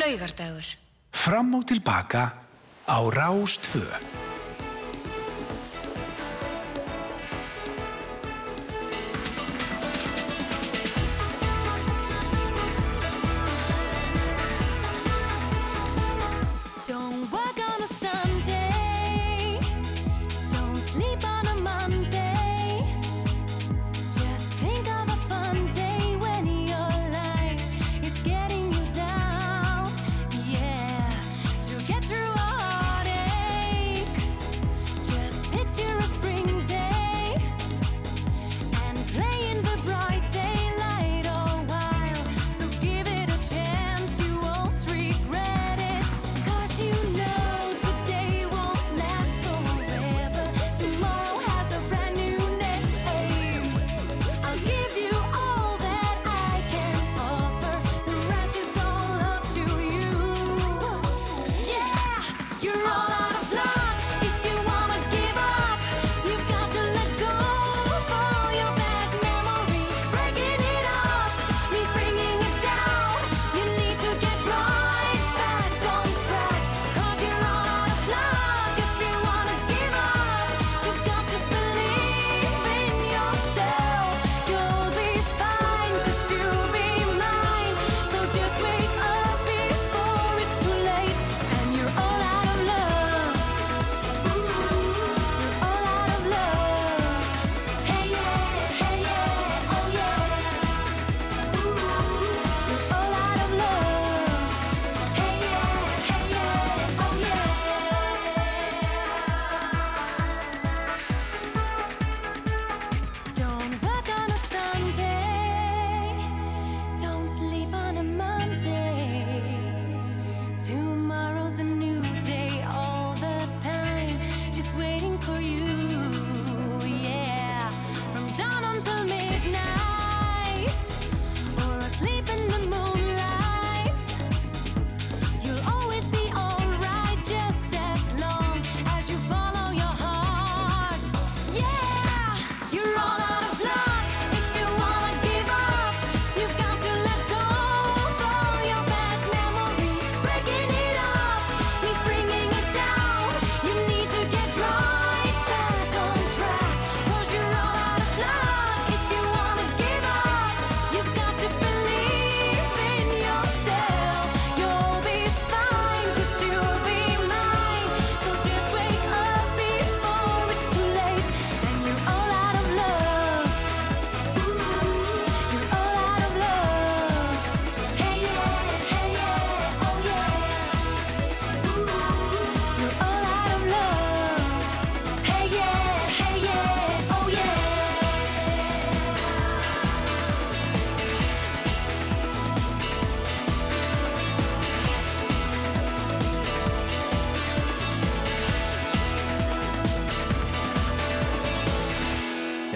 [0.00, 0.66] laugardagur
[1.12, 2.32] Fram og tilbaka
[2.88, 4.09] á Rástvö.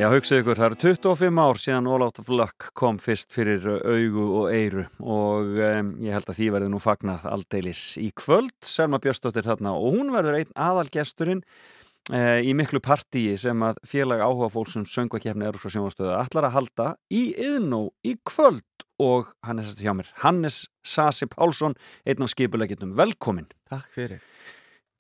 [0.05, 3.63] Já, hugsaðu ykkur, það eru 25 ár síðan All Out of Luck kom fyrst fyrir
[3.65, 8.53] augu og eyru og um, ég held að því verður nú fagnað aldeilis í kvöld,
[8.69, 14.27] Selma Björnsdóttir þarna og hún verður einn aðalgesturinn uh, í miklu partíi sem að félag
[14.27, 19.71] áhuga fólksum söngvakefni Európska sjónvastöðu allar að halda í yðnó í kvöld og hann er
[19.71, 23.49] sett hjá mér, Hannes Sasi Pálsson, einn af skipulegitum, velkomin.
[23.73, 24.21] Takk fyrir.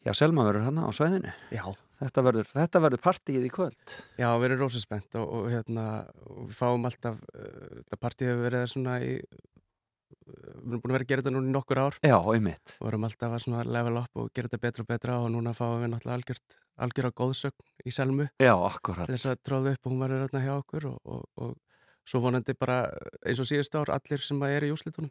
[0.01, 1.37] Já, Selma verður hann á svæðinu.
[1.53, 1.75] Já,
[2.05, 3.97] Þetta verður, þetta verður partíið í kvöld.
[4.21, 5.85] já, við erum rósinspennt og, og hérna,
[6.29, 9.41] og við fáum alltaf, uh, þetta partíð hefur verið svona í, uh,
[10.29, 12.75] við erum búin að vera að gera þetta núna í nokkur ár Já, einmitt.
[12.81, 15.55] og erum alltaf að svona level up og gera þetta betra og betra og núna
[15.57, 19.09] fáum við náttúrulega algjört, algjör á góðsögn í selmu Já, akkurat.
[19.09, 21.57] þess að tróða upp og hún verður hérna hjá okkur og, og, og
[22.05, 22.83] svo vonandi bara
[23.25, 25.09] eins og síðust ár allir sem að eru í úslitunum.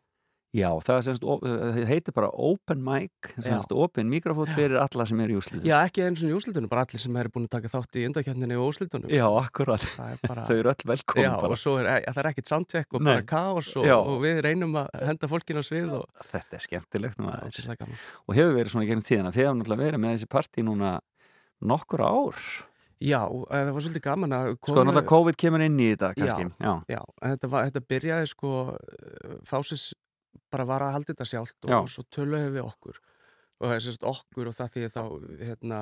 [0.54, 5.34] Já, það semst, það heitir bara open mic, semst open mikrofót fyrir alla sem eru
[5.34, 5.64] í úslitum.
[5.66, 8.04] Já, ekki eins og í úslitunum, bara allir sem eru búin að taka þátt í
[8.06, 9.10] undakjarninni og úslitunum.
[9.10, 9.82] Já, akkurat.
[9.96, 10.44] Það er bara...
[10.50, 11.50] Þau eru öll velkomin Já, bara.
[11.56, 13.10] og svo er, það er ekkit soundcheck og Nei.
[13.10, 13.96] bara kaos og, Já.
[13.98, 17.98] og við reynum að henda fólkinu á svið og Þetta er skemmtilegt gaman.
[18.28, 19.34] Og hefur verið svona gegnum tíðina.
[19.34, 20.94] Þið hefur náttúrulega verið með þessi partí núna
[21.66, 22.46] nokkur ár.
[23.04, 26.46] Já, eh, það var svolítið gaman að Sko, náttúrulega COVID kemur inn í þetta kannski.
[26.62, 26.74] Já.
[26.94, 29.90] Já, en þetta, var, þetta byrjaði sko eh, Fásis
[30.54, 31.80] bara var að halda þetta sjálft og, Já.
[31.96, 33.00] svo töluðum við okkur
[33.64, 35.04] og það er sérst okkur og það því þá
[35.40, 35.80] hérna,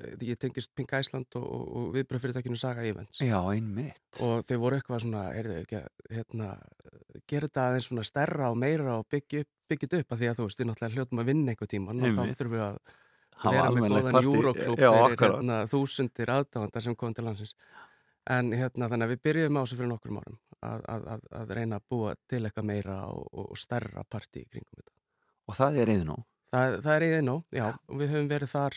[0.00, 4.20] eh, ég tengist Pink Iceland og, og, og viðbröð fyrirtækinu Saga Events Já, einmitt.
[4.24, 6.50] og þau voru eitthvað svona, heyrðu ekki að hérna,
[7.30, 10.30] gera þetta aðeins svona stærra og meira og byggja upp, byggja þetta upp að því
[10.30, 12.78] að þú veist, við náttúrulega hljótum að vinna einhver tíman og þá þurfum við að
[13.44, 15.24] vera með góðan fyrir akkurat.
[15.24, 17.54] hérna, þúsundir aðdáðandar sem kom til landsins
[18.30, 21.54] en hérna þannig að við byrjuðum á þessu fyrir nokkrum árum að, að, að, að
[21.58, 24.94] reyna að búa til eitthvað meira og, og, stærra partí í kringum þetta.
[25.44, 26.18] Og það er nú.
[26.54, 28.76] Það, það er íðin nóg, já, og við höfum verið þar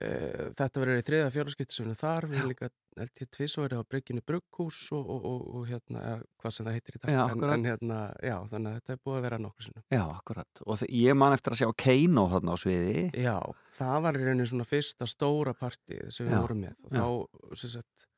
[0.00, 0.08] e,
[0.56, 3.56] þetta verið í þriða fjóraskipti sem við erum þar, við erum líka held ég tvís
[3.58, 6.96] og verið á Bryggjunni Brugghús og, og, og, og hérna, eða, hvað sem það heitir
[6.96, 7.54] í dag Já, en, akkurat.
[7.56, 9.84] en hérna, já, þannig að þetta er búið að vera nokkur sinnum.
[9.96, 10.64] Já, akkurat.
[10.64, 13.04] Og ég man eftir að sjá Keino þarna á sviði.
[13.18, 13.36] Já,
[13.78, 17.74] það var í rauninu svona fyrsta stóra partíð sem við vorum með og þá, sem
[17.74, 18.08] sagt,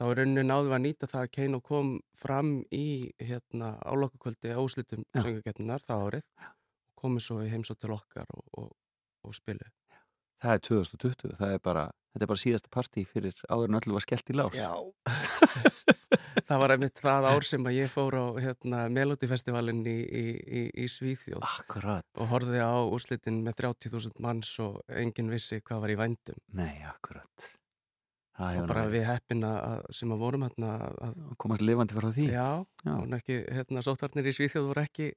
[0.00, 2.86] þá í rauninu náðum við að nýta það að Keino kom fram í
[3.20, 5.20] hérna álokakvöldi áslitum Já.
[5.26, 6.24] söngakettunar það árið
[7.00, 8.72] komið svo í heimsótt til okkar og, og,
[9.24, 9.68] og spilu.
[10.40, 11.34] Það er 2020.
[11.36, 11.82] Það er bara,
[12.14, 14.56] þetta er bara síðasta partí fyrir áður en öllu var skellt í lás.
[14.56, 14.72] Já.
[16.48, 20.64] það var einmitt það ár sem að ég fór á hérna, Melodifestivalin í, í, í,
[20.84, 22.08] í Svíþjóð Akkurat.
[22.16, 26.44] og horfði á úrslitin með 30.000 manns og enginn vissi hvað var í vændum.
[26.56, 27.50] Nei, akkurat.
[28.40, 29.44] Og bara við heppin
[29.96, 32.26] sem að vorum hérna að, komast lifandi frá því.
[32.32, 32.46] Já,
[32.86, 32.94] Já.
[33.18, 35.08] ekki, hérna, sóttvarnir í Svíþjóð voru ekki,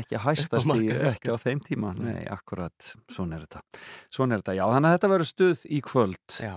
[0.00, 1.94] ekki að hæsta Upp á stíð, markaði, ekki á þeim tíma.
[2.00, 3.82] Nei, akkurat, svona er þetta.
[4.08, 6.38] Svona er þetta, já, þannig að þetta verður stuð í kvöld.
[6.40, 6.54] Já,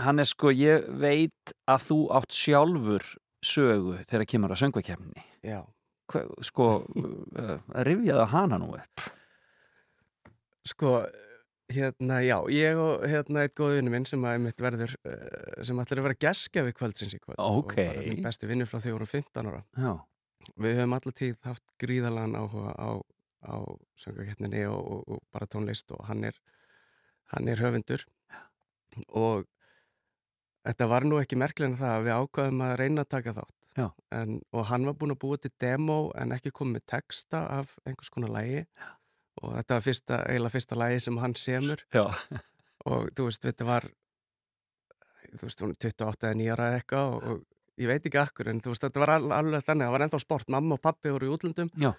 [0.00, 3.06] hann er sko, ég veit að þú átt sjálfur
[3.44, 5.62] sögu þegar kemur að söngvakefni já.
[6.44, 6.68] sko,
[7.40, 7.56] uh,
[7.86, 9.08] rifjaði hana nú upp.
[10.68, 10.98] Sko,
[11.70, 15.78] hérna, já, ég og hérna eitt góð vinnu minn sem að einmitt verður, eh, sem
[15.82, 17.38] ætlar að vera geskjafi kvöldsins í kvöld.
[17.38, 17.86] Ókei.
[17.88, 19.62] Og bara minn besti vinnu frá því vorum 15 ára.
[19.76, 19.92] já,
[20.56, 22.90] Við höfum allar tíð haft gríðalan áhuga á,
[23.44, 23.54] á
[24.00, 26.36] söngvakeppninni og, og, og bara tónlist og hann er,
[27.34, 28.04] hann er höfundur.
[29.08, 29.46] Og
[30.66, 33.56] þetta var nú ekki merkilega en það að við ákvaðum að reyna að taka þátt.
[33.78, 33.86] Já.
[34.12, 38.10] En, og hann var búinn að búa til demo en ekki komið texta af einhvers
[38.10, 38.64] konar lægi
[39.40, 41.84] og þetta var fyrsta, eiginlega fyrsta lægi sem hann semur.
[41.94, 42.04] Já,
[42.90, 43.86] og þú veist, þetta var
[45.30, 48.20] þú veist, hún er 28 eða 9 ára eða eitthvað og, og ég veit ekki
[48.20, 50.48] akkur en þú veist, þetta var al- alveg þannig, það var ennþá sport.
[50.52, 51.70] Mamma og pappi voru í útlöndum.
[51.80, 51.92] Já.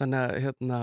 [0.00, 0.78] þannig að hérna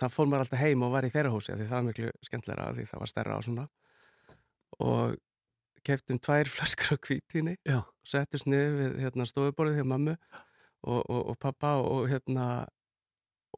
[0.00, 2.10] það fór maður alltaf heim og var í þeirra húsi af því það var miklu
[2.24, 3.64] skemmtilega því það var stærra á svona.
[4.80, 5.16] Og
[5.84, 11.20] keftum tvær flaskur á kvítinni og settist niður við hérna, stofuborðið hjá mammu og, og,
[11.34, 12.46] og pappa og hérna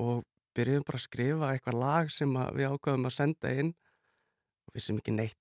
[0.02, 0.24] og
[0.56, 3.72] byrjuðum bara að skrifa eitthvað lag sem við ákvaðum að senda inn.
[4.68, 5.38] Og vissum ekki neitt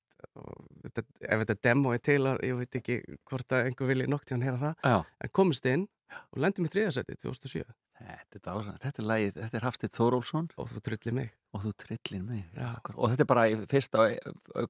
[0.86, 3.00] þetta, ef þetta demo er til að ég veit ekki
[3.30, 3.90] hvort að einhver
[4.26, 4.98] til hann heyra það já.
[5.26, 5.88] en komist inn
[6.32, 7.64] og lendum í þriðasetti 2007
[8.02, 10.50] þetta er þetta er lagið, þetta er Hafstið Þórólfsson.
[10.62, 11.32] Og þú trulli mig.
[11.52, 12.70] Og þú trillir mig Já.
[12.96, 14.04] og þetta er bara fyrsta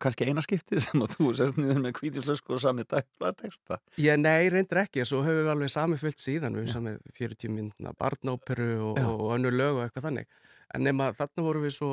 [0.02, 4.18] kannski eina skiptið sem að þú sest niður með hvítislösku og sami dagla texta Ég
[4.18, 7.94] nei, reyndir ekki, svo höfum við alveg sami fullt síðan, við höfum samið 40 myndna
[8.02, 9.06] barnóperu og, Já.
[9.14, 10.34] og önnur lög og eitthvað þannig.
[10.74, 11.92] En nema þarna vorum við svo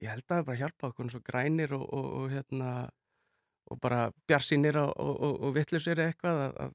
[0.00, 2.70] ég held að það bara hjálpa okkur svo grænir og, og, og hérna
[3.72, 6.74] og bara bjarsýnir og, og, og, og vittlusir eitthvað að, að,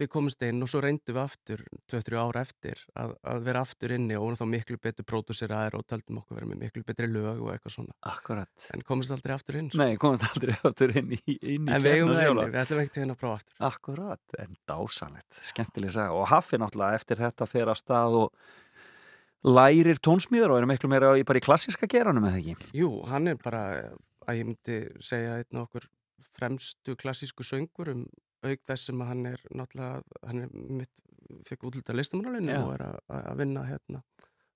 [0.00, 1.62] við komumst inn og svo reyndum við aftur
[1.92, 5.84] 2-3 ára eftir að, að vera aftur inni og vorum þá miklu betur pródúseraðir og
[5.90, 7.96] töldum okkur vera með miklu betri lög og eitthvað svona.
[8.08, 8.68] Akkurat.
[8.72, 9.82] En komumst aldrei aftur inn sko.
[9.82, 12.82] Nei, komast aldrei áttur inn í, inn í en við eigum það inni, við ætlum
[12.82, 13.56] ekki til henni að prófa aftur.
[13.68, 16.16] Akkurat, en dásanlegt, skemmtileg saga.
[16.16, 18.52] Og Haffi náttúrulega eftir þetta fer að stað og
[19.42, 22.72] lærir tónsmíðar og er miklu meira í, í klassiska geranum eða ekki?
[22.78, 23.64] Jú, hann er bara
[24.22, 25.88] að ég myndi segja einn af okkur
[26.32, 28.04] fremstu klassísku söngur um
[28.42, 30.52] auk þess sem að hann er náttúrulega hann er
[30.82, 31.02] mitt,
[31.48, 32.60] fekk útluta listamannalinu Já.
[32.64, 34.02] og er að, að vinna hérna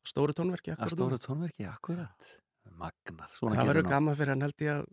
[0.07, 1.25] stóru tónverki Að akkurat stóru núna.
[1.27, 2.37] tónverki, akkurat
[2.77, 4.87] Magnað, svona Það verður gaman fyrir hann held ég að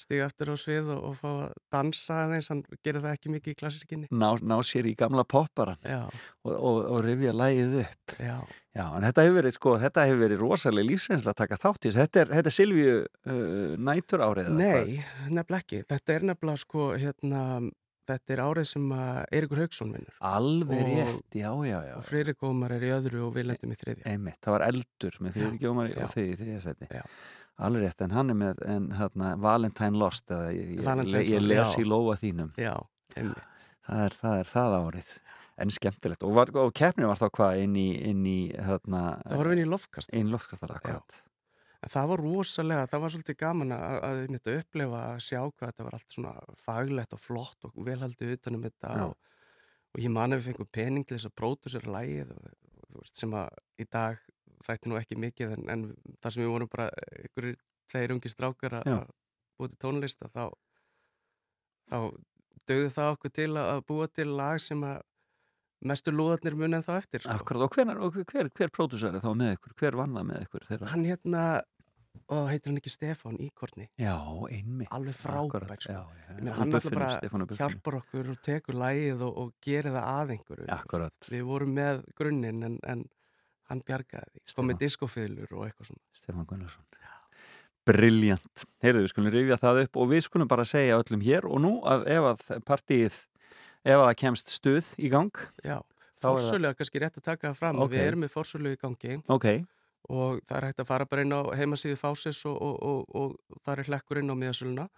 [0.00, 3.52] stiga eftir á svið og, og fá að dansa aðeins, hann gerir það ekki mikið
[3.52, 6.14] í klassískinni ná, ná sér í gamla popparan og,
[6.54, 8.36] og, og rifja lægið upp já,
[8.72, 11.90] Já, en þetta hefur verið, sko, þetta hefur verið rosalega lífsreynsla að taka þátt í
[11.90, 11.98] þessu.
[12.00, 14.48] Þetta er, þetta er Silvíu uh, nætur árið?
[14.56, 14.94] Nei,
[15.28, 15.80] nefnilega ekki.
[15.90, 17.42] Þetta er nefnilega sko, hérna,
[18.12, 20.16] þetta er árið sem að Eiríkur Haugsson vinnur.
[20.32, 21.94] Alveg Og- rétt, já, já, já.
[21.98, 24.06] Og Freyri Gómar er í öðru og lendum í þriðja.
[24.12, 26.02] Einmitt, það var eldur með fyrir gjómar já.
[26.04, 26.88] og þið í þriða seti.
[26.92, 27.02] Já.
[27.62, 31.42] Alveg rétt, en hann er með, en hérna, Valentine Lost, eða ég, ég, Valentine's ég
[31.42, 31.82] Lost, les já.
[31.82, 32.52] í lóa þínum.
[32.56, 32.74] Já,
[33.16, 33.50] einmitt.
[33.86, 35.10] Það er það, er það árið.
[35.62, 36.22] En skemmtilegt.
[36.24, 39.66] Og, og keppni var þá hvað inn í, inn í, hérna, Það vorum við inn
[39.66, 40.10] í lofkast.
[40.16, 41.18] inn loftkastar akkurat.
[41.22, 41.31] En
[41.90, 45.70] það var rosalega, það var svolítið gaman að, að myndum að upplifa að sjá hvað
[45.70, 49.16] þetta var allt svona faglegt og flott og velhaldið utanum þetta og,
[49.92, 52.52] og ég man að við fengum pening til þess að pródusera lægið og,
[52.92, 54.22] þú veist, sem að í dag
[54.62, 55.86] þætti nú ekki mikið en, en
[56.22, 57.58] þar sem við vorum bara einhverjir
[57.90, 58.92] tveir ungi strákar að
[59.58, 60.44] búa til tónlist þá,
[61.90, 61.98] þá
[62.70, 65.02] dögðu það okkur til að búa til lag sem að
[65.82, 67.34] mestu lúðarnir muni en þá eftir sko.
[67.34, 69.74] Akkurat, og, hvenar, og hver, hver pródusar er þá með ykkur?
[69.80, 70.66] Hver vann það með ykkur?
[70.68, 70.90] Þeirra?
[70.92, 71.44] Hann hérna,
[72.32, 74.14] og heitir hann ekki Stefán Íkorni Já,
[74.48, 74.90] einmitt.
[74.94, 75.96] alveg frábær sko.
[76.32, 77.10] hann alltaf bara
[77.58, 82.62] hjálpar okkur og tekur lægið og, og gerir það að einhverju við vorum með grunninn
[82.68, 83.04] en, en
[83.70, 86.04] hann bjargaði því, sko með diskofilur og eitthvað svona.
[86.18, 86.88] Stefán Gunnarsson.
[87.82, 91.58] Briljant, heyrðu við skulum rifja það upp og við skulum bara segja öllum hér og
[91.64, 93.16] nú að ef að partíið
[93.82, 95.32] ef að það kemst stuð í gang
[95.66, 95.80] Já,
[96.22, 97.90] Þá er kannski rétt að taka það fram Ok.
[97.96, 99.16] við erum með fórsölu í gangi.
[99.26, 99.46] Ok,
[100.10, 103.62] og það er hægt að fara bara inn á heimasíðu Fásis og, og, og, og
[103.66, 104.88] þar er hlekkur inn á miðasöluna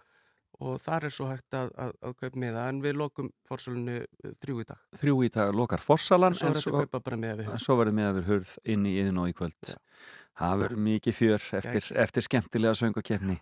[0.65, 2.67] og þar er svo hægt að, að, að kaupa miða.
[2.71, 3.97] En við lokum fórsölunu
[4.41, 4.83] þrjú í dag.
[5.01, 6.59] Þrjú í dag lokar forsalan en svo er
[7.19, 7.41] miða
[7.81, 8.53] verður með að vera hurð.
[8.63, 9.57] inn í yðin og í kvöld.
[9.67, 9.79] Já.
[10.35, 13.37] það verður mikið fjör eftir, eftir skemmtilega söngakefni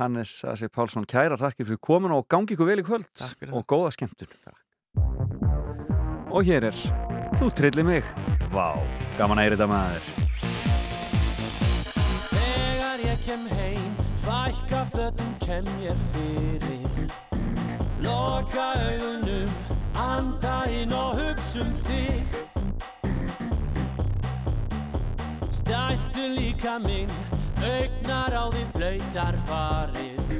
[0.00, 3.66] Hannes Asi Pálsson kærar þakkir fyrir komin og gangi ykkur vel í kvöld Takk og
[3.70, 4.34] góða skemmtun.
[4.44, 4.62] Takk.
[6.30, 6.86] og hér er
[7.36, 8.06] Þú trillir mig.
[8.48, 8.78] Vá,
[9.18, 10.25] gaman að er þetta maður
[13.26, 17.10] kem heim, fækka fötum kem ég fyrir.
[18.00, 19.50] Loka augunum,
[19.94, 22.22] anda inn og hugsa um þig.
[25.50, 27.10] Stæltu líka minn,
[27.58, 30.38] augnar á þið blöytar farið.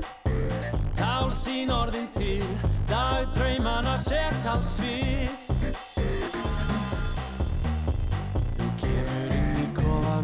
[0.94, 2.46] Tál sín orðin til,
[2.86, 5.45] dag draumana set alls svið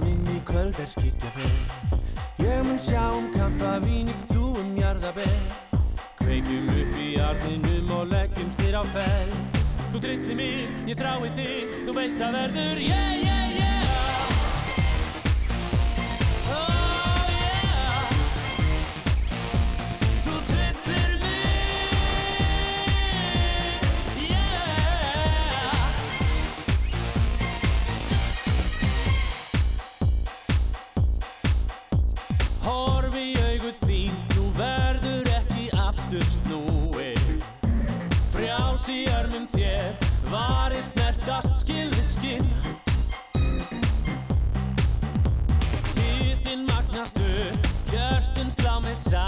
[0.01, 1.83] minn í kvöld er skikja fyrr
[2.43, 5.35] Ég mun sjá um kampavínið, þú um jarðaber.
[6.23, 9.61] Kveikjum upp í arninum og leggjum snýr á feld
[9.93, 13.32] Þú trillir mig, ég þrái þig, þú veist það verður Yeah, yeah, yeah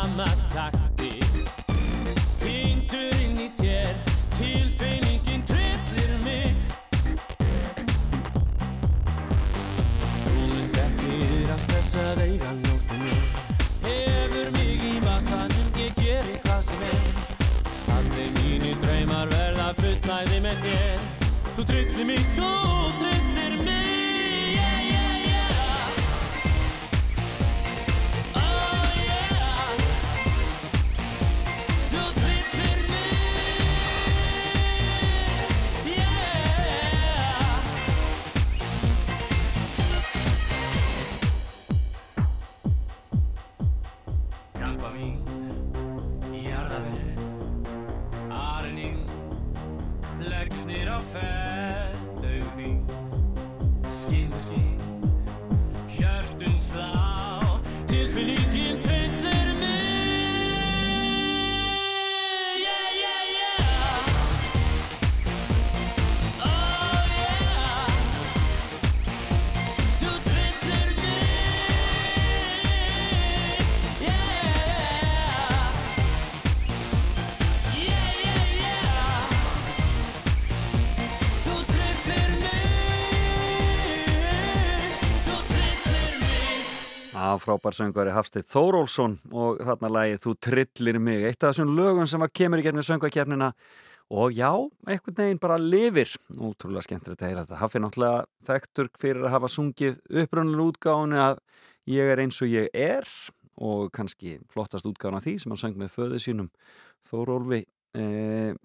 [0.05, 1.13] sama takti.
[2.41, 3.95] Týndur inn í þér,
[4.37, 6.59] tilfinningin trillir mig.
[10.27, 11.23] Þú mynd ekki
[11.55, 12.61] að stressa þeir að
[13.01, 13.25] mér.
[13.87, 17.11] Hefur mig í vasanum, ég geri hvað sem er.
[17.97, 21.11] Allir mínir draumar verða fullnæði með þér.
[21.57, 22.74] Þú trillir mig, þú
[87.55, 91.25] frábær söngvari Hafsteinn Þórólfsson og þarna lagið Þú trillir mig.
[91.29, 93.53] Eitt af þessum lögum sem kemur í gefnið söngvakefnina
[94.15, 94.51] og já,
[94.87, 96.11] einhvern veginn bara lifir.
[96.35, 97.61] Útrúlega skemmtilegt að heyra þetta.
[97.61, 101.41] Haffi náttúrulega þekktur fyrir að hafa sungið upprönnlega útgáðinu að
[101.95, 103.09] ég er eins og ég er
[103.55, 106.51] og kannski flottast útgáðan af því sem hann söng með föðu sínum
[107.05, 107.63] Þórólfi
[107.95, 108.05] e,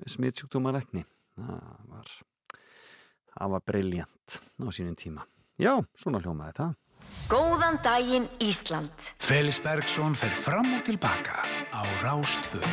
[0.07, 1.05] smittsjúkdómarekni.
[1.37, 2.13] Það var,
[3.35, 5.27] það var briljant á sínum tíma.
[5.59, 6.77] Já, svona hljómaði það.
[7.29, 8.91] Góðan daginn Ísland.
[9.21, 12.63] Felix Bergsson fer fram og tilbaka á Rástfö.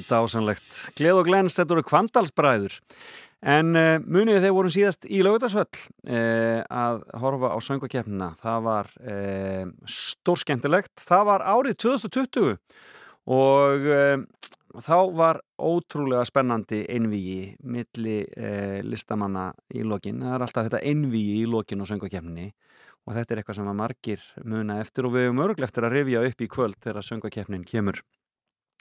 [0.00, 0.76] Þetta er dásanlegt.
[0.96, 2.76] Gleð og glens, þetta voru kvandalsbræður.
[3.50, 8.30] En uh, munið þegar vorum síðast í lögutarsvöll uh, að horfa á söngvakeppnina.
[8.40, 10.94] Það var uh, stórskemmtilegt.
[11.04, 12.56] Það var árið 2020
[13.30, 13.84] og
[14.80, 18.22] þá var ótrúlega spennandi einvíi milli
[18.88, 20.22] listamanna í lokin.
[20.24, 22.48] Það er alltaf þetta einvíi í lokin á söngvakeppninni
[23.04, 25.94] og þetta er eitthvað sem að margir muna eftir og við höfum örglega eftir að
[25.98, 28.00] rifja upp í kvöld þegar söngvakeppnin kemur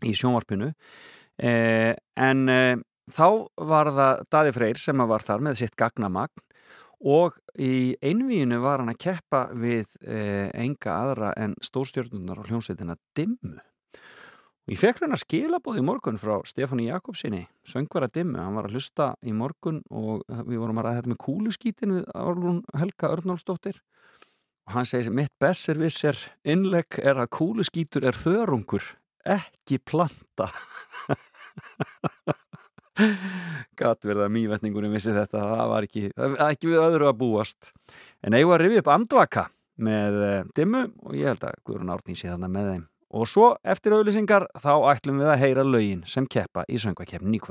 [0.05, 0.71] í sjónvarpinu
[1.37, 2.75] eh, en eh,
[3.11, 3.27] þá
[3.69, 6.45] var það Daði Freyr sem var þar með sitt gagnamagn
[6.99, 12.99] og í einvíinu var hann að keppa við eh, enga aðra en stórstjörnunar og hljómsveitina
[13.15, 13.59] Dimmu
[14.69, 18.37] Og ég fekk hérna skilabóð í morgun frá Stefáni Jakobsinni, söngvara dimmu.
[18.37, 22.03] Hann var að hlusta í morgun og við vorum að ræða þetta með kúluskítin við
[22.13, 23.79] Árlún Helga Örnálsdóttir.
[24.69, 28.85] Og hann segir, mitt besservisser innlegg er að kúluskítur er þörungur,
[29.25, 30.49] ekki planta.
[33.79, 37.71] Gatt verða mývetningurinn vissi þetta, það var ekki, það var ekki við öðru að búast.
[38.25, 39.45] En eigum að rifja upp andvaka
[39.79, 42.83] með eh, dimmu og ég held að Guðrún Árný sé þarna með þeim.
[43.09, 47.41] Og svo eftir auðlýsingar þá ætlum við að heyra lögin sem keppa í söngvakeppnin í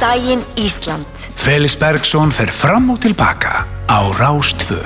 [0.00, 1.08] daginn Ísland.
[1.40, 4.80] Felix Bergsson fer fram og tilbaka á Rástvö.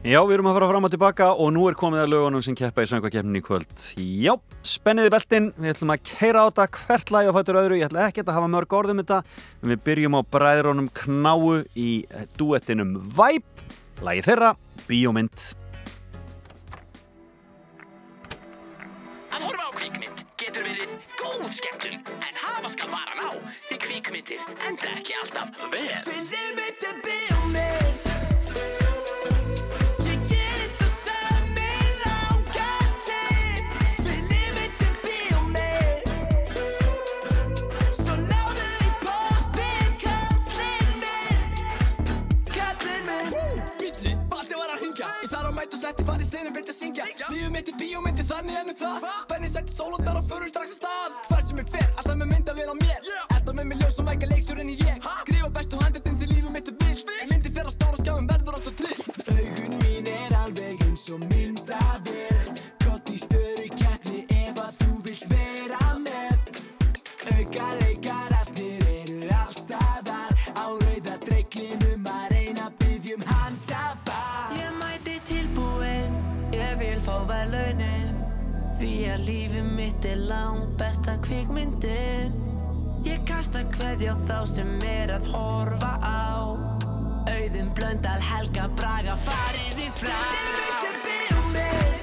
[0.00, 2.56] Já, við erum að fara fram og tilbaka og nú er komið að lögunum sem
[2.56, 3.84] keppa í söngvakeppnin í kvöld.
[4.00, 4.32] Já,
[4.64, 8.06] spenniði beltin, við ætlum að keira á þetta hvert lagi á fættur öðru, ég ætla
[8.06, 9.20] ekkert að hafa mörg orðum þetta,
[9.60, 11.90] en við byrjum á bræðrónum Knáu í
[12.40, 13.64] duettinum Væp,
[14.00, 14.54] lagi þeirra,
[14.88, 15.46] Bíómynd.
[19.36, 23.30] Að horfa á kvikmynd getur verið góð skemmtun en hafa skal varan á
[23.68, 25.98] því kvikmyndir enda ekki alltaf vel.
[26.08, 28.89] Fyllið mitt er bíómynd
[46.08, 47.06] fara í sinni, viltu syngja.
[47.28, 49.06] Lífið mitt í bíómyndi, þannig ennum það.
[49.24, 51.18] Spenni setti sólundar og förum strax að stað.
[51.28, 53.12] Hver sem ég fer, alltaf með mynda vel á mér.
[53.28, 55.08] Alltaf með mig ljós og mæka leikstur en ég.
[55.22, 57.14] Skrifa bestu handitinn til lífið mitt er vilt.
[57.20, 61.24] En myndi fer á stóra skjáum verður alltaf trillt Augun mín er alveg eins og
[61.30, 62.29] myndavél
[77.30, 78.20] vil fá verðlaunin
[78.80, 82.32] Því að lífið mitt er langt besta kvikmyndin.
[83.04, 86.56] Ég kasta kveðja á þá sem er að horfa á.
[87.28, 90.16] Auðun Blöndal, Helga Braga, farið í frá.
[90.16, 91.99] Lífið mitt er bíómynd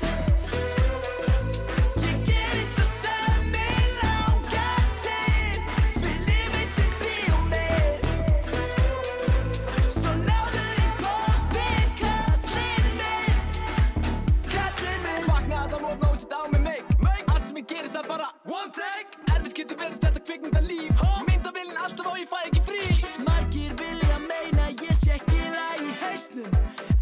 [20.27, 21.01] kvikmynda líf.
[21.27, 22.83] Myndavillin alltaf og ég fæ ekki frí.
[23.27, 26.57] Margir vilja meina ég sé ekki lag í hausnum.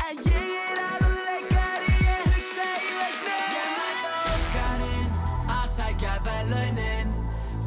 [0.07, 3.47] En ég er aðal leikari, ég hugsa í lausnum.
[3.55, 5.17] Ég mæta Óskarinn
[5.57, 7.15] að sækja verðlaunin.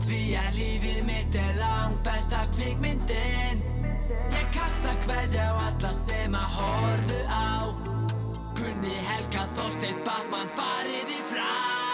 [0.05, 3.66] Því að lífið mitt er langt besta kvikmyndin.
[4.39, 7.51] Ég kasta kveðja á alla sem að horfu á.
[8.55, 11.88] Gunni Helga Þorsteinn Bachmann farið í frá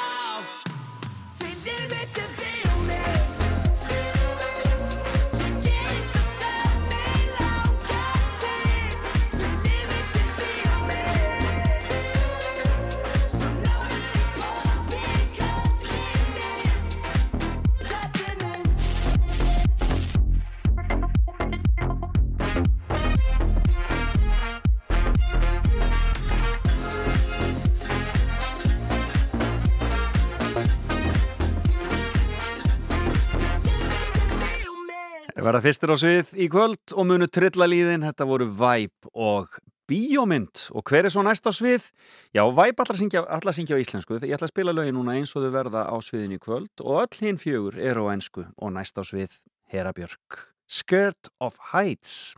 [35.55, 39.53] Verða fyrstir á svið í kvöld og munu trilla líðin, þetta voru Væp og
[39.87, 41.87] Bíómynd og hver er svo næst á svið?
[42.35, 45.31] Já, Væp allar syngja, allar syngja á íslensku, ég ætla að spila lögin núna eins
[45.39, 48.75] og þau verða á sviðin í kvöld og öll hinn fjögur eru á ensku og
[48.75, 49.39] næst á svið
[49.71, 50.51] Hera Björk.
[50.67, 52.35] Skirt of Heights.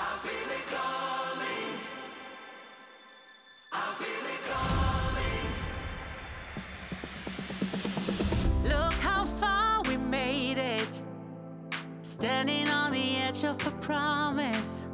[0.00, 0.45] Look
[12.18, 14.86] Standing on the edge of a promise.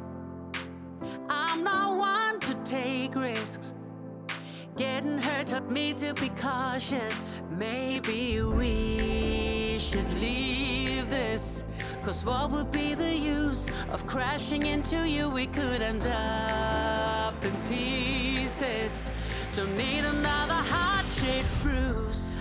[1.29, 3.73] I'm not one to take risks.
[4.75, 7.37] Getting hurt taught me to be cautious.
[7.49, 11.63] Maybe we should leave this.
[12.01, 15.29] Cause what would be the use of crashing into you?
[15.29, 19.07] We could end up in pieces.
[19.55, 22.32] Don't need another heart shaped bruise.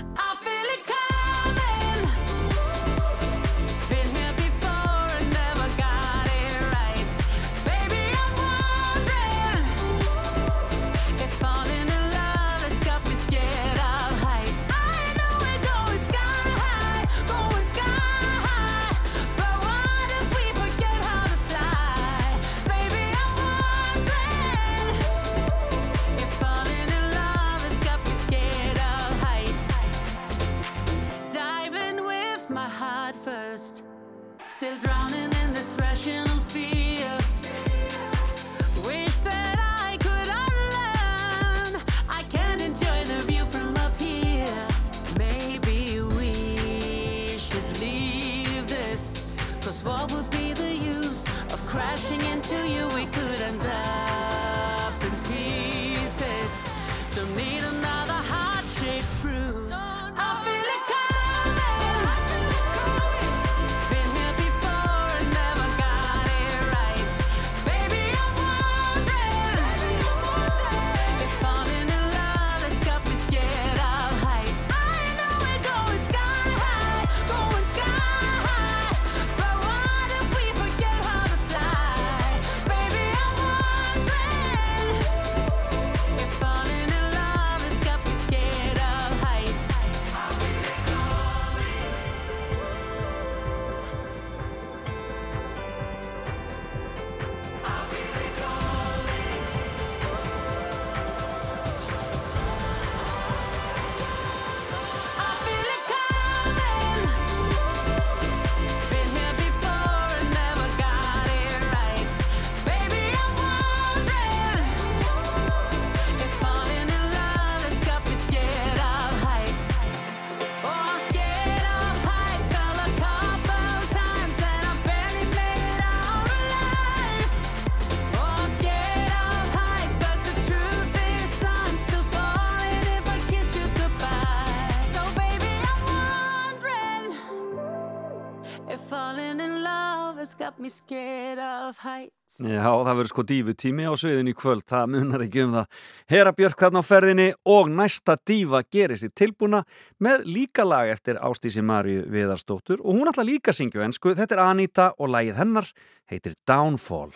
[142.40, 145.82] Já, það verður sko dífu tími á sviðinu í kvöld, það munar ekki um það.
[146.12, 149.62] Hera Björk þarna á ferðinni og næsta dífa gerir sér tilbúna
[150.01, 154.16] með líka lag eftir Ástísi Marju Viðarsdóttur og hún ætla líka að syngja á ensku.
[154.16, 155.70] Þetta er Anita og lagið hennar
[156.09, 157.12] heitir Downfall.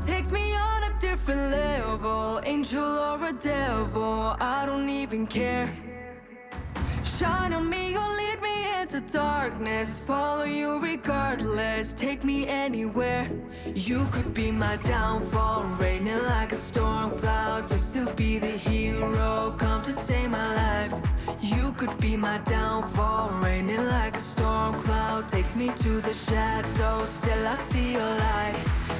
[0.00, 0.49] Love takes me
[1.00, 2.40] different level.
[2.44, 5.74] Angel or a devil, I don't even care.
[7.02, 9.98] Shine on me or lead me into darkness.
[9.98, 11.94] Follow you regardless.
[11.94, 13.30] Take me anywhere.
[13.74, 17.70] You could be my downfall, raining like a storm cloud.
[17.70, 20.94] You'd still be the hero, come to save my life.
[21.40, 25.28] You could be my downfall, raining like a storm cloud.
[25.28, 28.89] Take me to the shadows, still I see your light.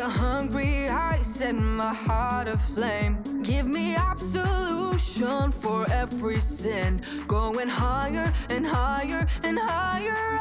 [0.00, 3.42] With your hungry eyes, set my heart aflame.
[3.42, 7.02] Give me absolution for every sin.
[7.28, 10.38] Going higher and higher and higher.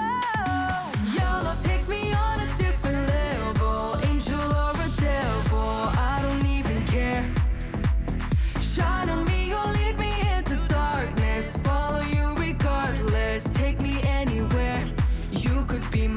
[0.47, 3.99] Oh, your love takes me on a different level.
[4.07, 7.29] Angel or a devil, I don't even care.
[8.61, 9.09] Shine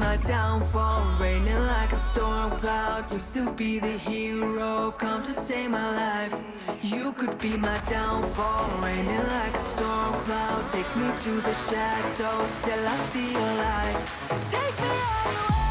[0.03, 3.09] my downfall, raining like a storm cloud.
[3.11, 6.33] You'd still be the hero, come to save my life.
[6.81, 10.61] You could be my downfall, raining like a storm cloud.
[10.71, 13.97] Take me to the shadows, till I see your light.
[14.51, 15.62] Take me anywhere.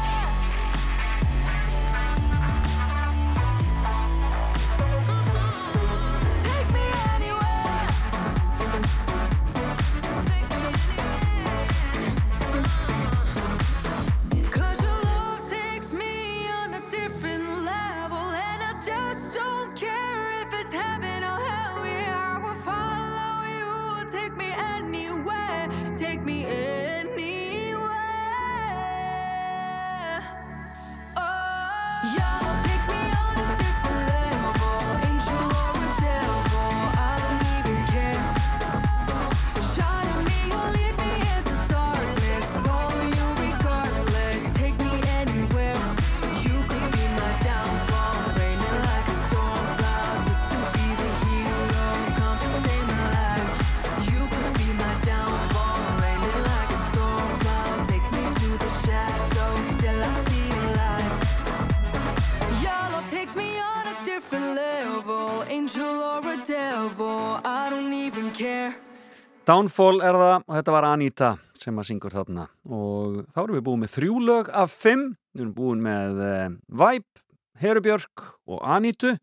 [69.43, 71.29] Downfall er það og þetta var Anita
[71.59, 72.45] sem að syngur þarna.
[72.63, 75.09] Og þá erum við búin með þrjú lög af fimm.
[75.35, 76.45] Við erum búin með uh,
[76.79, 77.23] Vibe,
[77.59, 79.17] Herubjörk og Anitu.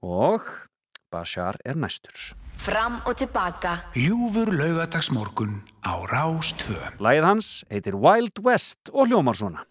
[0.00, 0.48] Og
[1.12, 2.30] Bashar er næstur.
[2.60, 3.76] Fram og tilbaka.
[3.96, 6.96] Ljúfur laugadagsmorgun á Rás 2.
[7.04, 9.66] Lægið hans heitir Wild West og hljómar svona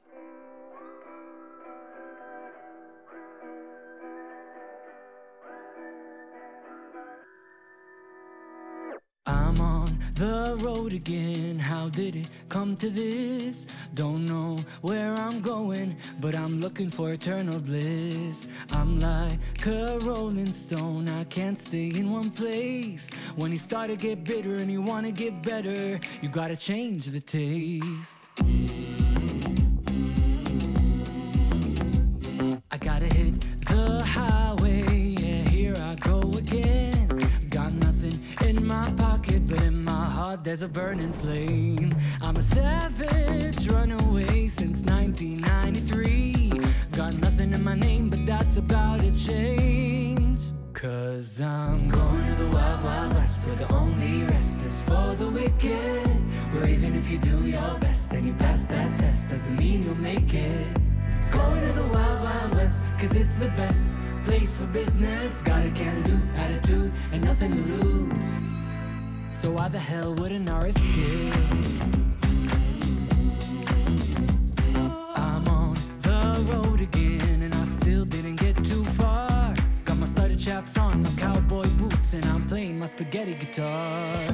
[10.20, 11.58] the road again.
[11.58, 13.68] How did it come to this?
[13.94, 18.46] Don't know where I'm going, but I'm looking for eternal bliss.
[18.70, 23.10] I'm like a rolling stone, I can't stay in one place.
[23.38, 27.22] When you start to get bitter and you wanna get better, you gotta change the
[27.22, 28.20] taste.
[32.72, 33.36] I gotta hit
[33.66, 34.84] the highway,
[35.18, 37.08] yeah, here I go again.
[37.50, 39.89] Got nothing in my pocket, but in my
[40.20, 41.96] heart there's a burning flame.
[42.22, 46.52] I'm a savage, runaway since 1993.
[46.91, 50.41] Got nothing in my name, but that's about to change.
[50.74, 55.30] Cause I'm going to the wild, wild west where the only rest is for the
[55.30, 56.08] wicked.
[56.52, 60.06] Where even if you do your best and you pass that test, doesn't mean you'll
[60.12, 60.68] make it.
[61.32, 63.84] Going to the wild, wild west, cause it's the best
[64.26, 65.41] place for business.
[65.44, 68.59] Got a can do attitude and nothing to lose.
[69.41, 71.34] So why the hell wouldn't I risk it?
[75.16, 79.53] I'm on the road again and I still didn't get too far.
[79.86, 84.28] Got my studded chaps on, my cowboy boots, and I'm playing my spaghetti guitar.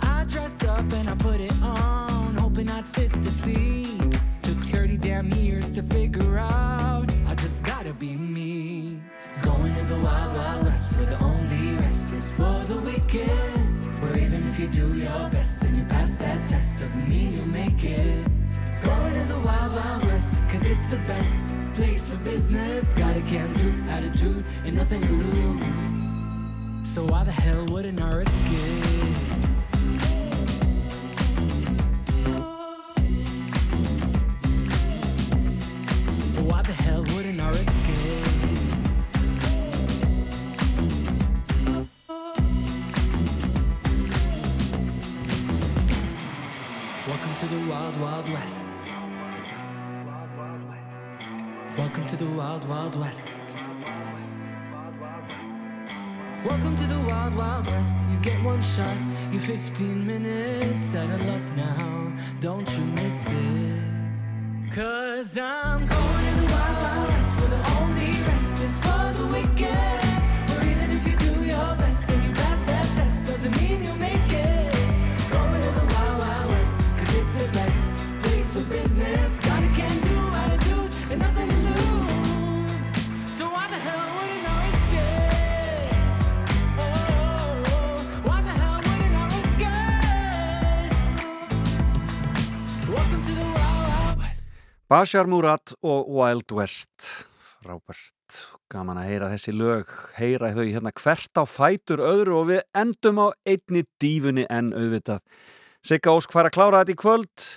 [0.00, 4.12] I dressed up and I put it on, hoping I'd fit the scene.
[4.42, 9.00] Took 30 damn years to figure out I just gotta be me.
[9.42, 13.63] Going to the wild, wild west where the only rest is for the wicked.
[14.56, 18.24] If you do your best and you pass that test, doesn't mean you'll make it.
[18.84, 22.92] Going to the wild, wild west, cause it's the best place for business.
[22.92, 26.86] Got a can do attitude and nothing to lose.
[26.88, 29.33] So why the hell wouldn't I risk it?
[56.44, 57.94] Welcome to the wild, wild west.
[58.10, 58.98] You get one shot,
[59.32, 60.84] you 15 minutes.
[60.84, 63.80] Settle up now, don't you miss it.
[64.70, 67.13] Cause I'm going to the wild, wild west
[94.94, 97.06] Bashar Murat og Wild West.
[97.64, 98.34] Frábært,
[98.70, 99.90] gaman að heyra þessi lög.
[100.14, 105.24] Heyra þau hérna hvert á fætur öðru og við endum á einni dífunni en auðvitað.
[105.82, 107.48] Sigga Ósk fær að klára þetta í kvöld.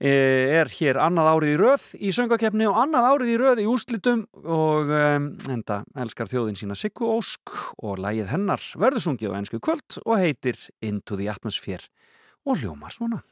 [0.00, 0.14] E,
[0.62, 4.24] er hér annað árið í röð í söngakefni og annað árið í röð í úrslitum
[4.40, 7.52] og um, enda elskar þjóðin sína Siggu Ósk
[7.84, 11.84] og lægið hennar verður sungið á ennsku kvöld og heitir Into the Atmosphere
[12.48, 13.26] og ljómar svona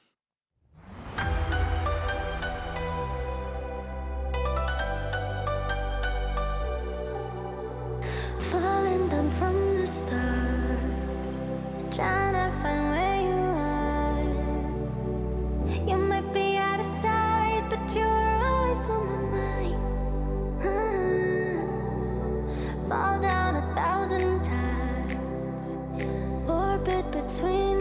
[27.27, 27.74] between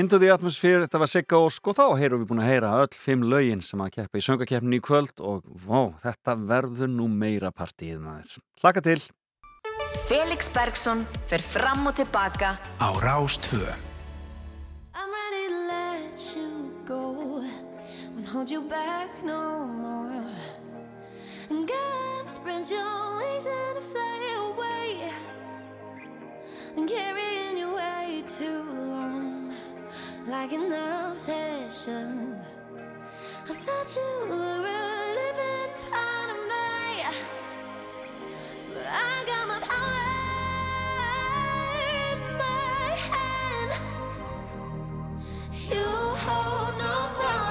[0.00, 2.94] Into the Atmosphere, þetta var Sigga Ósk og þá heyrum við búin að heyra öll
[2.96, 7.50] fimm lögin sem að keppa í söngakeppninni í kvöld og vó, þetta verður nú meira
[7.52, 8.38] partíð maður.
[8.62, 9.02] Hlaka til!
[10.08, 13.60] Felix Bergsson fer fram og tilbaka á Rástvö.
[14.96, 16.48] I'm ready to let you
[16.88, 17.44] go.
[18.14, 20.32] Won't hold you back no more.
[21.50, 24.16] And God spread your wings to fly
[24.48, 25.12] away.
[26.74, 28.64] Been carrying you way too
[28.94, 29.29] long,
[30.30, 32.36] like an obsession.
[33.48, 36.70] I thought you were a living part of me,
[38.72, 40.06] but I got my power
[42.12, 43.70] in my hand.
[45.68, 45.86] You
[46.24, 47.49] hold no power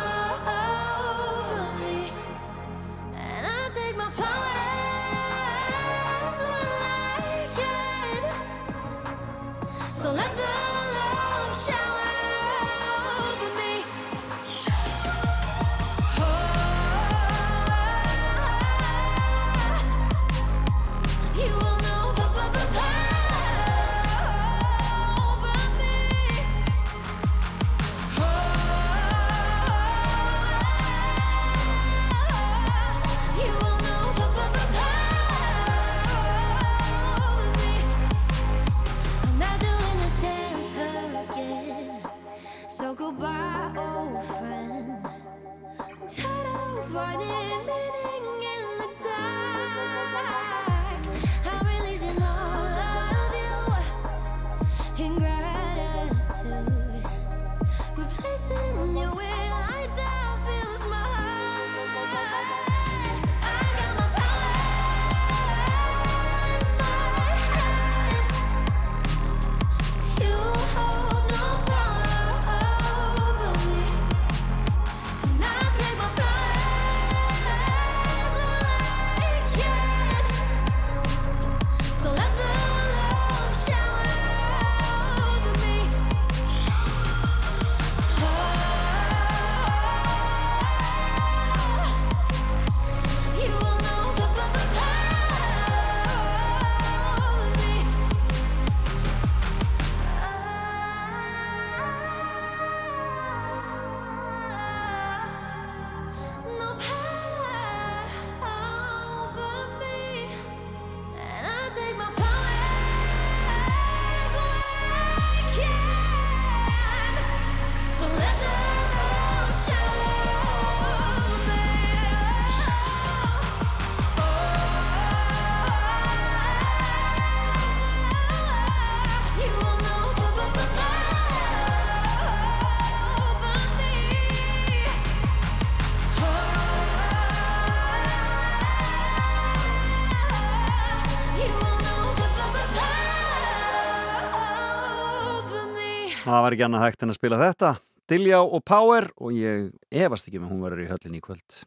[146.49, 147.69] var ekki annað hægt en að spila þetta.
[148.09, 151.59] Diljá og Power og ég efast ekki með hún verður í höllinni í kvöld.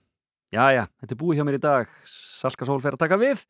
[0.52, 1.92] Jæja, þetta er búið hjá mér í dag.
[2.10, 3.44] Salka Sól fer að taka við.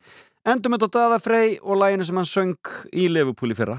[0.45, 3.79] Endum þetta á Daða Frey og læginu sem hann söng í Lefupúli fyrra.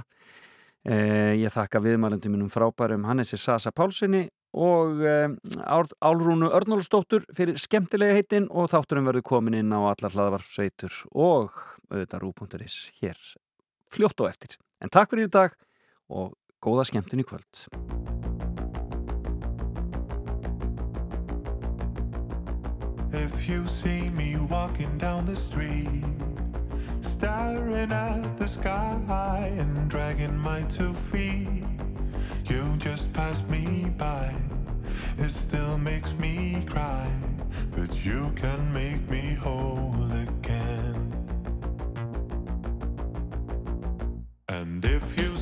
[0.83, 4.25] Eh, Ég þakka viðmælendum minnum frábærum Hannesi Sasa Pálssoni
[4.57, 5.29] og eh,
[6.03, 11.53] Álrúnu Örnólfsdóttur fyrir skemmtilega heitin og þátturum verður komin inn á allar hlaðvarpsveitur og
[11.93, 13.19] auðvitað rú.is hér
[13.93, 14.57] fljótt og eftir.
[14.83, 15.53] En takk fyrir í dag
[16.11, 17.65] og góða skemmtun í kvöld.
[23.13, 26.03] If you see me walking down the street,
[27.01, 31.67] staring at the sky and dragging my two feet,
[32.45, 34.33] you just passed me by.
[35.17, 37.07] It still makes me cry,
[37.75, 41.13] but you can make me whole again.
[44.47, 45.32] And if you